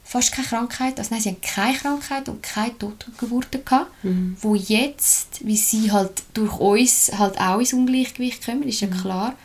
fast 0.05 0.33
keine 0.33 0.49
Krankheit, 0.49 0.99
also 0.99 1.15
nein, 1.15 1.23
sie 1.23 1.29
haben 1.29 1.41
keine 1.41 1.77
Krankheit 1.77 2.29
und 2.29 2.43
keine 2.43 2.77
Totgeburten 2.77 3.65
gehabt, 3.65 3.93
wo 4.41 4.57
jetzt, 4.57 5.47
wie 5.47 5.57
sie 5.57 5.93
halt 5.93 6.25
durch 6.35 6.59
uns 6.59 7.13
halt 7.17 7.41
auch 7.41 7.61
ins 7.61 7.73
Ungleichgewicht 7.73 8.45
kommen, 8.45 8.65
ist 8.65 8.81
ja 8.81 8.89
klar, 8.89 9.37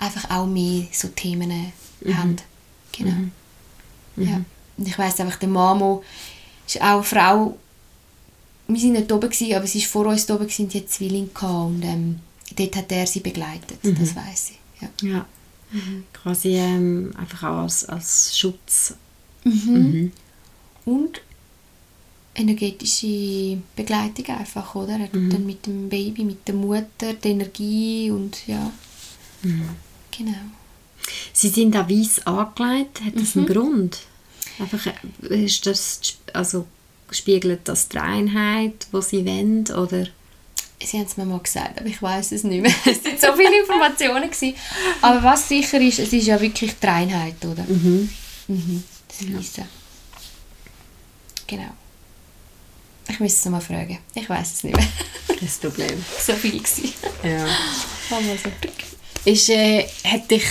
einfach 0.00 0.28
auch 0.30 0.46
mehr 0.46 0.86
so 0.92 1.06
Themen 1.08 1.72
haben. 2.04 2.36
Genau. 2.90 3.30
Ja. 4.16 4.40
Und 4.76 4.88
ich 4.88 4.98
weiss 4.98 5.20
einfach, 5.20 5.38
der 5.38 5.48
Mamo 5.48 6.02
ist 6.74 6.82
auch 6.82 6.94
eine 6.94 7.02
Frau, 7.02 7.58
wir 8.66 8.80
sind 8.80 8.92
nicht 8.92 9.10
oben, 9.10 9.30
gewesen, 9.30 9.54
aber 9.54 9.66
sie 9.66 9.80
war 9.80 9.88
vor 9.88 10.06
uns 10.06 10.30
oben 10.30 10.44
und 10.44 10.74
die 10.74 10.78
hat 10.78 10.90
Zwillinge 10.90 11.28
gehabt 11.28 11.66
und 11.66 11.82
ähm, 11.82 12.20
dort 12.56 12.76
hat 12.76 12.92
er 12.92 13.06
sie 13.06 13.20
begleitet, 13.20 13.78
das 13.82 14.14
weiss 14.14 14.50
ich. 14.50 14.82
Ja. 14.82 15.08
Ja. 15.08 15.26
Quasi 16.12 16.54
ähm, 16.54 17.12
einfach 17.16 17.42
auch 17.42 17.62
als, 17.62 17.84
als 17.86 18.38
Schutz. 18.38 18.94
Und 20.84 21.20
energetische 22.34 23.58
Begleitung 23.76 24.26
einfach, 24.36 24.74
oder? 24.74 24.98
Er 24.98 25.10
tut 25.10 25.32
dann 25.32 25.44
mit 25.44 25.66
dem 25.66 25.88
Baby, 25.88 26.24
mit 26.24 26.46
der 26.46 26.54
Mutter, 26.54 27.14
die 27.14 27.28
Energie 27.28 28.10
und 28.10 28.46
ja. 28.46 28.70
Genau. 29.42 30.32
Sie 31.32 31.48
sind 31.48 31.76
auch 31.76 31.88
weiss 31.88 32.26
angelegt. 32.26 33.00
Hat 33.04 33.16
das 33.16 33.36
einen 33.36 33.46
Grund? 33.46 33.98
Einfach, 34.58 34.86
äh, 35.30 35.44
ist 35.44 35.66
das, 35.66 36.00
also, 36.32 36.66
spiegelt 37.10 37.60
das 37.64 37.88
die 37.88 37.98
Einheit, 37.98 38.86
die 38.92 39.02
sie 39.02 39.24
wollen? 39.24 39.66
Oder? 39.68 40.06
Sie 40.80 40.96
haben 40.96 41.06
es 41.06 41.16
mir 41.16 41.24
mal 41.24 41.40
gesagt, 41.40 41.80
aber 41.80 41.88
ich 41.88 42.00
weiß 42.00 42.32
es 42.32 42.44
nicht 42.44 42.62
mehr. 42.62 42.72
Es 42.84 43.04
waren 43.04 43.18
so 43.18 43.36
viele 43.36 43.60
Informationen. 43.60 44.30
Gewesen. 44.30 44.54
Aber 45.00 45.22
was 45.22 45.48
sicher 45.48 45.80
ist, 45.80 45.98
es 45.98 46.12
ist 46.12 46.26
ja 46.26 46.40
wirklich 46.40 46.74
die 46.80 46.86
Einheit, 46.86 47.44
oder? 47.44 47.64
Mhm. 47.64 48.08
Mhm. 48.46 48.84
Das 49.08 49.28
Wissen. 49.28 49.64
Genau. 51.46 51.70
Ich 53.08 53.18
müsste 53.20 53.48
es 53.48 53.50
mal 53.50 53.60
fragen. 53.60 53.98
Ich 54.14 54.28
weiß 54.28 54.52
es 54.54 54.64
nicht 54.64 54.76
mehr. 54.76 54.86
Das 55.40 55.58
Problem. 55.58 56.04
so 56.20 56.32
viel 56.32 56.58
gewesen. 56.58 56.92
Ja. 57.22 57.46
Mal 58.10 58.38
so. 58.42 58.50
Ist, 59.24 59.48
äh, 59.50 59.86
hat 60.04 60.28
dich 60.28 60.42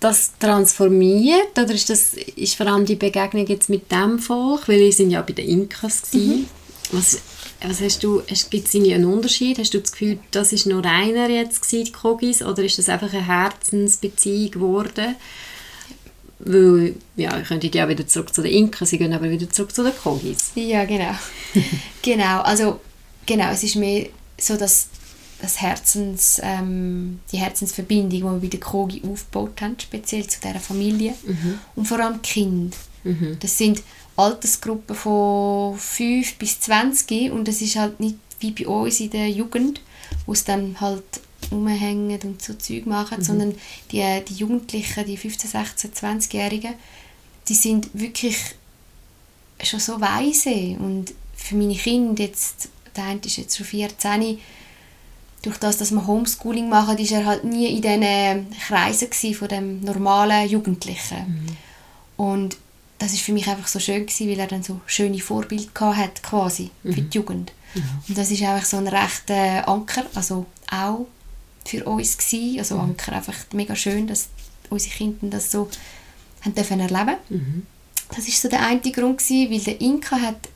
das 0.00 0.32
transformiert 0.38 1.58
oder 1.58 1.74
ist 1.74 1.90
das 1.90 2.14
ist 2.14 2.54
vor 2.54 2.66
allem 2.66 2.86
die 2.86 2.96
Begegnung 2.96 3.46
jetzt 3.46 3.68
mit 3.68 3.90
dem 3.90 4.18
Volk, 4.18 4.68
weil 4.68 4.78
wir 4.78 4.92
sind 4.92 5.10
ja 5.10 5.22
bei 5.22 5.32
den 5.32 5.48
Inkas 5.48 6.02
gsi. 6.02 6.46
Was, 6.92 7.20
was 7.62 7.80
hast 7.80 8.02
du, 8.02 8.22
gibt 8.50 8.68
es 8.68 8.74
einen 8.74 9.04
Unterschied? 9.04 9.58
Hast 9.58 9.74
du 9.74 9.80
das 9.80 9.92
Gefühl, 9.92 10.18
das 10.30 10.52
ist 10.52 10.66
nur 10.66 10.84
einer 10.84 11.28
jetzt 11.28 11.62
gsi, 11.62 11.84
die 11.84 11.92
Kogis, 11.92 12.42
oder 12.42 12.62
ist 12.62 12.78
das 12.78 12.88
einfach 12.88 13.12
eine 13.12 13.26
Herzensbeziehung 13.26 14.52
geworden? 14.52 15.16
Weil, 16.38 16.94
ja, 17.16 17.36
ihr 17.36 17.42
könntet 17.42 17.74
ja 17.74 17.88
wieder 17.88 18.06
zurück 18.06 18.32
zu 18.32 18.42
den 18.42 18.52
Inkas, 18.52 18.90
sie 18.90 18.98
gehen 18.98 19.12
aber 19.12 19.28
wieder 19.28 19.50
zurück 19.50 19.74
zu 19.74 19.82
den 19.82 19.96
Kogis. 19.96 20.52
Ja, 20.54 20.84
genau. 20.84 21.14
genau, 22.02 22.40
also 22.42 22.80
genau, 23.26 23.50
es 23.50 23.64
ist 23.64 23.74
mehr 23.74 24.06
so, 24.40 24.56
dass 24.56 24.88
das 25.40 25.60
Herzens, 25.60 26.40
ähm, 26.42 27.20
die 27.30 27.38
Herzensverbindung, 27.38 28.10
die 28.10 28.22
wir 28.22 28.40
bei 28.40 28.46
der 28.48 28.60
Krogi 28.60 29.02
aufgebaut 29.08 29.60
haben, 29.60 29.76
speziell 29.78 30.26
zu 30.26 30.40
dieser 30.40 30.58
Familie. 30.60 31.14
Und 31.76 31.86
vor 31.86 32.00
allem 32.00 32.20
die 32.22 32.28
Kinder. 32.28 32.76
Das 33.40 33.56
sind 33.56 33.82
Altersgruppen 34.16 34.96
von 34.96 35.78
5 35.78 36.34
bis 36.36 36.60
20 36.60 37.30
und 37.30 37.46
das 37.46 37.62
ist 37.62 37.76
halt 37.76 38.00
nicht 38.00 38.16
wie 38.40 38.50
bei 38.50 38.66
uns 38.66 39.00
in 39.00 39.10
der 39.10 39.30
Jugend, 39.30 39.80
wo 40.26 40.32
es 40.32 40.44
dann 40.44 40.80
halt 40.80 41.04
rumhängen 41.50 42.20
und 42.22 42.42
so 42.42 42.54
Zeug 42.54 42.86
machen, 42.86 43.22
sondern 43.22 43.54
die, 43.90 44.04
die 44.28 44.34
Jugendlichen, 44.34 45.06
die 45.06 45.16
15, 45.16 45.50
16, 45.50 45.92
20-Jährigen, 45.92 46.74
die 47.48 47.54
sind 47.54 47.88
wirklich 47.94 48.36
schon 49.62 49.80
so 49.80 50.00
weise. 50.00 50.76
Und 50.78 51.14
für 51.34 51.54
meine 51.54 51.74
Kinder 51.74 52.22
jetzt, 52.22 52.68
der 52.96 53.04
eine 53.04 53.20
ist 53.24 53.36
jetzt 53.36 53.56
schon 53.56 53.66
14, 53.66 54.38
durch 55.42 55.58
das, 55.58 55.78
dass 55.78 55.92
wir 55.92 56.06
Homeschooling 56.06 56.68
machen, 56.68 56.98
ist 56.98 57.12
er 57.12 57.24
halt 57.24 57.44
nie 57.44 57.66
in 57.66 57.82
diesen 57.82 58.50
Kreisen 58.66 59.34
von 59.34 59.48
dem 59.48 59.80
normalen 59.80 60.48
Jugendlichen. 60.48 61.56
Und 62.16 62.56
das 62.98 63.12
ist 63.12 63.22
für 63.22 63.32
mich 63.32 63.48
einfach 63.48 63.68
so 63.68 63.78
schön 63.78 64.06
gewesen, 64.06 64.28
weil 64.28 64.40
er 64.40 64.48
dann 64.48 64.62
so 64.62 64.80
schöne 64.86 65.20
Vorbilder 65.20 65.70
gehabt 65.72 65.96
hat 65.96 66.22
quasi 66.22 66.70
für 66.82 67.00
die 67.00 67.16
Jugend. 67.16 67.52
Und 68.08 68.18
das 68.18 68.30
ist 68.30 68.42
einfach 68.42 68.64
so 68.64 68.76
ein 68.78 68.88
rechter 68.88 69.68
Anker, 69.68 70.04
also 70.14 70.46
auch 70.70 71.06
für 71.64 71.84
uns 71.84 72.18
gewesen. 72.18 72.58
Also 72.58 72.78
Anker 72.78 73.12
einfach 73.12 73.36
mega 73.52 73.76
schön, 73.76 74.06
dass 74.06 74.28
unsere 74.70 74.94
Kinder 74.94 75.28
das 75.28 75.52
so 75.52 75.68
haben 76.42 76.54
dürfen 76.54 76.80
erleben. 76.80 77.16
Mhm. 77.28 77.66
Das 78.08 78.26
ist 78.26 78.40
so 78.40 78.48
der 78.48 78.66
eine 78.66 78.80
Grund 78.80 79.18
gewesen, 79.18 79.50
weil 79.50 79.60
der 79.60 79.80
Inka 79.80 80.18
hat 80.20 80.48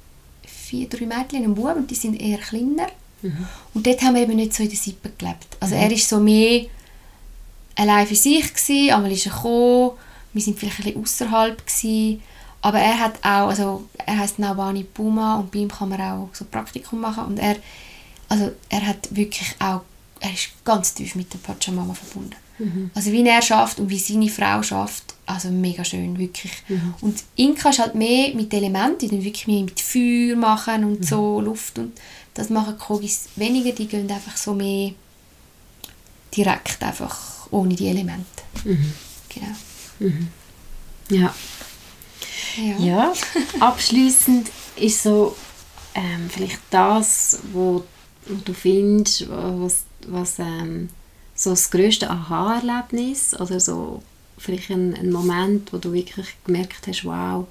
vier, 0.46 0.88
drei 0.88 1.06
Mädchen 1.06 1.40
und 1.40 1.44
einen 1.44 1.54
Bub 1.54 1.76
und 1.76 1.90
die 1.90 1.94
sind 1.94 2.20
eher 2.20 2.38
kleiner. 2.38 2.88
Mhm. 3.22 3.46
Und 3.74 3.86
dort 3.86 4.02
haben 4.02 4.14
wir 4.14 4.22
eben 4.22 4.36
nicht 4.36 4.54
so 4.54 4.62
in 4.62 4.68
der 4.68 4.78
Sippe 4.78 5.10
gelebt. 5.16 5.56
Also 5.60 5.74
er 5.74 5.90
ist 5.90 6.08
so 6.08 6.18
mehr 6.20 6.66
allein 7.76 8.06
für 8.06 8.14
sich 8.14 8.52
gewesen, 8.52 8.92
einmal 8.92 9.12
ist 9.12 9.26
er 9.26 9.32
gekommen, 9.32 9.92
wir 10.32 10.42
sind 10.42 10.58
vielleicht 10.58 10.78
ein 10.78 10.84
bisschen 10.84 11.02
außerhalb 11.02 11.66
gewesen, 11.66 12.22
aber 12.60 12.78
er 12.78 12.98
hat 12.98 13.16
auch, 13.22 13.48
also 13.48 13.84
er 13.98 14.18
heißt 14.18 14.38
Nawani 14.38 14.84
Puma 14.84 15.36
und 15.36 15.50
bei 15.50 15.60
ihm 15.60 15.68
kann 15.68 15.88
man 15.88 16.00
auch 16.00 16.28
so 16.32 16.44
Praktikum 16.44 17.00
machen 17.00 17.24
und 17.24 17.38
er, 17.38 17.56
also 18.28 18.52
er 18.68 18.86
hat 18.86 19.14
wirklich 19.14 19.54
auch, 19.58 19.82
er 20.20 20.32
ist 20.32 20.50
ganz 20.64 20.94
tief 20.94 21.14
mit 21.14 21.32
der 21.32 21.38
Pachamama 21.38 21.94
verbunden. 21.94 22.36
Also 22.94 23.10
wie 23.10 23.26
er 23.26 23.42
schafft 23.42 23.80
und 23.80 23.90
wie 23.90 23.98
seine 23.98 24.28
Frau 24.28 24.62
schafft, 24.62 25.14
also 25.26 25.50
mega 25.50 25.84
schön, 25.84 26.16
wirklich. 26.16 26.52
Und 27.00 27.24
Inka 27.34 27.70
ist 27.70 27.80
halt 27.80 27.96
mehr 27.96 28.32
mit 28.34 28.54
Elementen, 28.54 28.98
die 29.00 29.08
dann 29.08 29.24
wirklich 29.24 29.48
mehr 29.48 29.64
mit 29.64 29.80
Feuer 29.80 30.36
machen 30.36 30.84
und 30.84 31.04
so, 31.04 31.40
Luft 31.40 31.78
und 31.78 31.92
das 32.34 32.50
machen 32.50 32.78
Kogis 32.78 33.28
weniger, 33.36 33.72
die 33.72 33.86
gehen 33.86 34.10
einfach 34.10 34.36
so 34.36 34.54
mehr 34.54 34.92
direkt 36.34 36.82
einfach 36.82 37.48
ohne 37.50 37.74
die 37.74 37.88
Elemente. 37.88 38.24
Genau. 39.28 39.56
Ja. 41.10 41.34
Ja. 42.56 42.78
Ja, 42.78 43.12
abschließend 43.60 44.50
ist 44.76 45.02
so 45.02 45.36
ähm, 45.94 46.28
vielleicht 46.30 46.60
das, 46.70 47.38
wo, 47.52 47.84
wo 48.26 48.34
du 48.44 48.52
findest, 48.52 49.28
was, 49.28 49.84
was 50.06 50.38
ähm, 50.38 50.90
so 51.34 51.50
das 51.50 51.70
grösste 51.70 52.10
Aha-Erlebnis 52.10 53.38
oder 53.38 53.58
so 53.58 54.02
vielleicht 54.38 54.70
ein, 54.70 54.94
ein 54.94 55.10
Moment, 55.10 55.72
wo 55.72 55.78
du 55.78 55.92
wirklich 55.92 56.26
gemerkt 56.44 56.86
hast, 56.86 57.04
wow, 57.04 57.46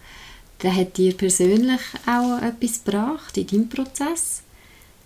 der 0.61 0.75
hat 0.75 0.97
dir 0.97 1.15
persönlich 1.15 1.81
auch 2.05 2.41
etwas 2.41 2.83
gebracht 2.83 3.37
in 3.37 3.47
deinem 3.47 3.69
Prozess. 3.69 4.43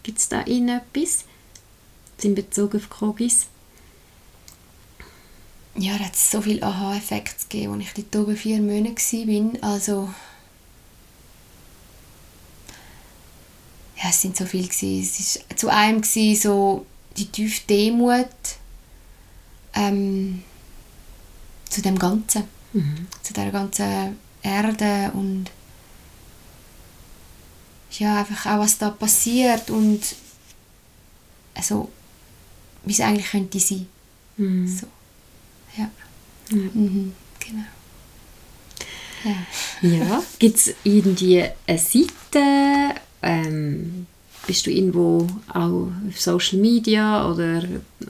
Gibt 0.05 0.19
es 0.19 0.29
da 0.29 0.41
in 0.41 0.69
etwas 0.69 1.25
in 2.21 2.35
Bezug 2.35 2.75
auf 2.75 2.89
Kogis? 2.89 3.47
ja, 5.77 5.97
da 5.97 6.05
hat 6.05 6.13
es 6.13 6.31
so 6.31 6.41
viele 6.41 6.63
Aha-Effekte 6.63 7.47
gegeben, 7.49 7.73
als 7.73 7.85
ich 7.85 7.93
dort 7.93 8.15
oben 8.27 8.37
vier 8.37 8.61
Monate 8.61 8.95
war. 8.95 9.71
Also, 9.73 10.09
ja, 13.97 14.09
es 14.09 14.21
sind 14.21 14.37
so 14.37 14.45
viele. 14.45 14.67
Gewesen. 14.67 15.01
Es 15.19 15.39
war 15.49 15.57
zu 15.57 15.69
einem 15.69 16.01
gewesen, 16.01 16.41
so 16.41 16.85
die 17.17 17.25
tiefe 17.25 17.65
Demut 17.67 18.27
ähm, 19.73 20.43
zu 21.67 21.81
dem 21.81 21.97
Ganzen, 21.97 22.43
zu 23.23 23.33
der 23.33 23.51
ganzen 23.51 24.17
Erde 24.43 25.11
und 25.13 25.49
ja, 27.99 28.19
einfach 28.19 28.45
auch, 28.45 28.59
was 28.59 28.77
da 28.77 28.89
passiert 28.89 29.69
und 29.69 30.01
also, 31.53 31.89
wie 32.83 32.91
es 32.91 32.99
eigentlich 33.01 33.31
könnte 33.31 33.59
sein. 33.59 33.87
So. 34.37 34.87
Ja. 35.77 35.89
Mhm. 36.49 37.13
Genau. 37.39 37.63
Ja. 39.23 39.89
Ja. 39.89 40.23
Gibt 40.37 40.57
es 40.57 40.73
irgendwie 40.83 41.43
eine 41.65 41.79
Seite? 41.79 42.99
Ähm, 43.21 44.07
bist 44.45 44.67
du 44.67 44.71
irgendwo 44.71 45.27
auch 45.49 45.87
auf 46.07 46.19
Social 46.19 46.59
Media 46.59 47.27
oder 47.31 47.63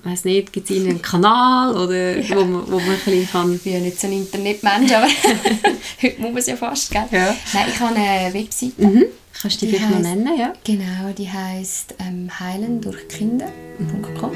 weiß 0.04 0.26
nicht, 0.26 0.52
gibt 0.52 0.70
es 0.70 0.78
einen 0.78 1.02
Kanal 1.02 1.78
oder 1.78 2.18
wo, 2.30 2.44
man, 2.44 2.70
wo 2.70 2.80
man 2.80 2.90
ein 2.90 3.00
bisschen 3.06 3.30
kann... 3.30 3.54
Ich 3.54 3.62
bin 3.62 3.74
ja 3.74 3.80
nicht 3.80 4.00
so 4.00 4.08
ein 4.08 4.14
Internetmensch, 4.14 4.92
aber 4.92 5.08
heute 6.02 6.22
muss 6.22 6.32
man 6.32 6.38
es 6.38 6.48
ja 6.48 6.58
fast, 6.58 6.92
gell? 6.92 7.08
Ja. 7.12 7.36
Nein, 7.54 7.66
ich 7.70 7.80
habe 7.80 7.96
eine 7.96 8.34
Webseite. 8.34 8.86
Mhm. 8.86 9.06
Kannst 9.42 9.62
du 9.62 9.66
die 9.66 9.72
Die 9.74 9.78
vielleicht 9.78 9.94
noch 9.94 10.02
nennen? 10.02 10.38
Ja. 10.38 10.54
Genau, 10.64 11.12
die 11.18 11.30
heisst 11.32 11.94
ähm, 12.00 12.30
heilendurchkinder.com 12.40 14.32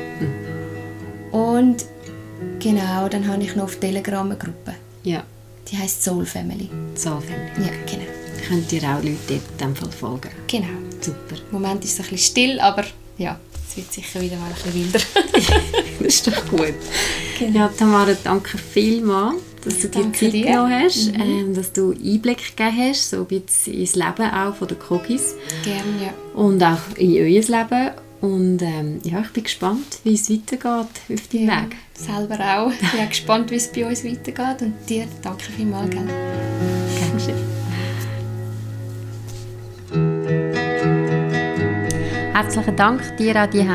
Und 1.32 1.86
genau, 2.60 3.08
dann 3.10 3.28
habe 3.28 3.44
ich 3.44 3.56
noch 3.56 3.64
auf 3.66 3.76
Telegram 3.80 4.26
eine 4.26 4.38
Gruppe. 4.38 4.76
Ja, 5.04 5.24
Die 5.72 5.78
heisst 5.78 6.04
Soul 6.04 6.26
Family. 6.26 6.70
so 6.96 7.20
finde 7.22 7.50
ich. 7.58 7.66
Ja, 7.66 7.72
genau. 7.90 8.06
Könnt 8.48 8.72
ihr 8.74 8.84
auch 8.84 9.02
Leute 9.04 9.18
dort 9.28 9.42
in 9.52 9.58
dem 9.60 9.76
Fall 9.76 9.92
folgen. 9.92 10.30
Genau. 10.48 10.68
Super. 11.02 11.36
Im 11.36 11.52
Moment 11.52 11.84
ist 11.86 11.94
es 11.94 12.00
ein 12.06 12.10
bisschen 12.10 12.18
still, 12.32 12.60
aber 12.60 12.84
ja, 13.18 13.40
es 13.70 13.78
wird 13.78 13.94
sicher 13.94 14.20
wieder 14.22 14.38
mal 14.38 14.48
ein 14.48 14.54
bisschen 14.56 14.74
wilder. 14.76 15.00
Das 16.00 16.08
ist 16.16 16.28
doch 16.28 16.48
gut. 16.50 16.74
Ja, 17.54 17.68
Tamara, 17.78 18.16
danke 18.24 18.58
vielmals, 18.58 19.42
dass 19.64 19.80
du 19.80 19.90
dir 19.90 20.14
Zeit 20.14 20.34
dir. 20.34 20.46
genommen 20.46 20.84
hast, 20.84 21.12
ähm, 21.16 21.54
dass 21.54 21.74
du 21.74 21.92
Einblick 21.92 22.56
gegeben 22.56 22.78
hast, 22.78 23.10
so 23.10 23.18
ein 23.18 23.26
bisschen 23.26 23.74
ins 23.74 23.96
Leben 23.96 24.32
auch 24.32 24.56
von 24.56 24.68
den 24.68 24.78
Cookies 24.90 25.36
Gerne, 25.64 25.84
ja. 26.02 26.14
und 26.34 26.64
auch 26.64 26.80
in 26.98 27.12
euer 27.14 27.42
Leben. 27.42 27.92
Und 28.22 28.62
ähm, 28.62 29.00
ja, 29.04 29.22
ich 29.22 29.30
bin 29.30 29.44
gespannt, 29.44 30.00
wie 30.04 30.14
es 30.14 30.30
weitergeht 30.30 30.66
auf 30.66 31.28
deinem 31.32 31.48
ja. 31.48 31.62
Weg. 31.62 31.78
Selber 31.94 32.38
auch. 32.40 32.72
Ich 32.72 32.92
bin 32.92 33.00
auch 33.00 33.10
gespannt, 33.10 33.52
wie 33.52 33.56
es 33.56 33.72
bei 33.72 33.86
uns 33.86 34.04
weitergeht. 34.04 34.62
Und 34.62 34.74
dir 34.90 35.06
danke 35.22 35.44
vielmals, 35.56 35.90
gell? 35.90 36.04
Dankeschön. 37.00 37.36
Herzlichen 42.34 42.76
Dank 42.76 43.18
dir 43.18 43.42
auch 43.42 43.50
die 43.50 43.66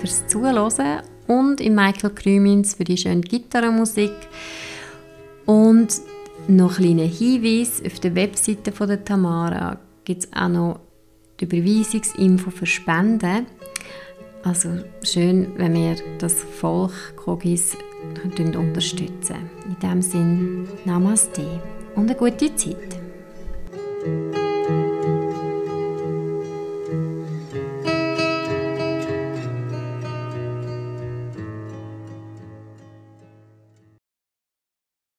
fürs 0.00 0.26
Zuhören 0.26 1.02
und 1.28 1.60
im 1.60 1.74
Michael 1.74 2.10
Krümins 2.10 2.74
für 2.74 2.84
die 2.84 2.96
schöne 2.96 3.20
Gitarrenmusik. 3.20 4.12
Und 5.46 6.00
noch 6.48 6.78
ein 6.78 6.84
kleiner 6.84 7.04
Hinweis, 7.04 7.82
auf 7.84 8.00
der 8.00 8.14
Webseite 8.14 8.72
von 8.72 8.88
der 8.88 9.04
Tamara 9.04 9.78
gibt 10.04 10.24
es 10.24 10.32
auch 10.32 10.48
noch 10.48 10.80
die 11.40 11.44
Überweisungsinfo 11.44 12.50
für 12.50 12.66
Spenden. 12.66 13.46
Also 14.44 14.70
schön, 15.04 15.52
wenn 15.56 15.74
wir 15.74 15.96
das 16.18 16.34
Volk 16.34 16.92
Kogis 17.16 17.76
unterstützen. 18.34 19.36
In 19.66 19.76
diesem 19.80 20.02
Sinne, 20.02 20.68
Namaste 20.84 21.60
und 21.94 22.10
eine 22.10 22.16
gute 22.16 22.54
Zeit. 22.56 22.98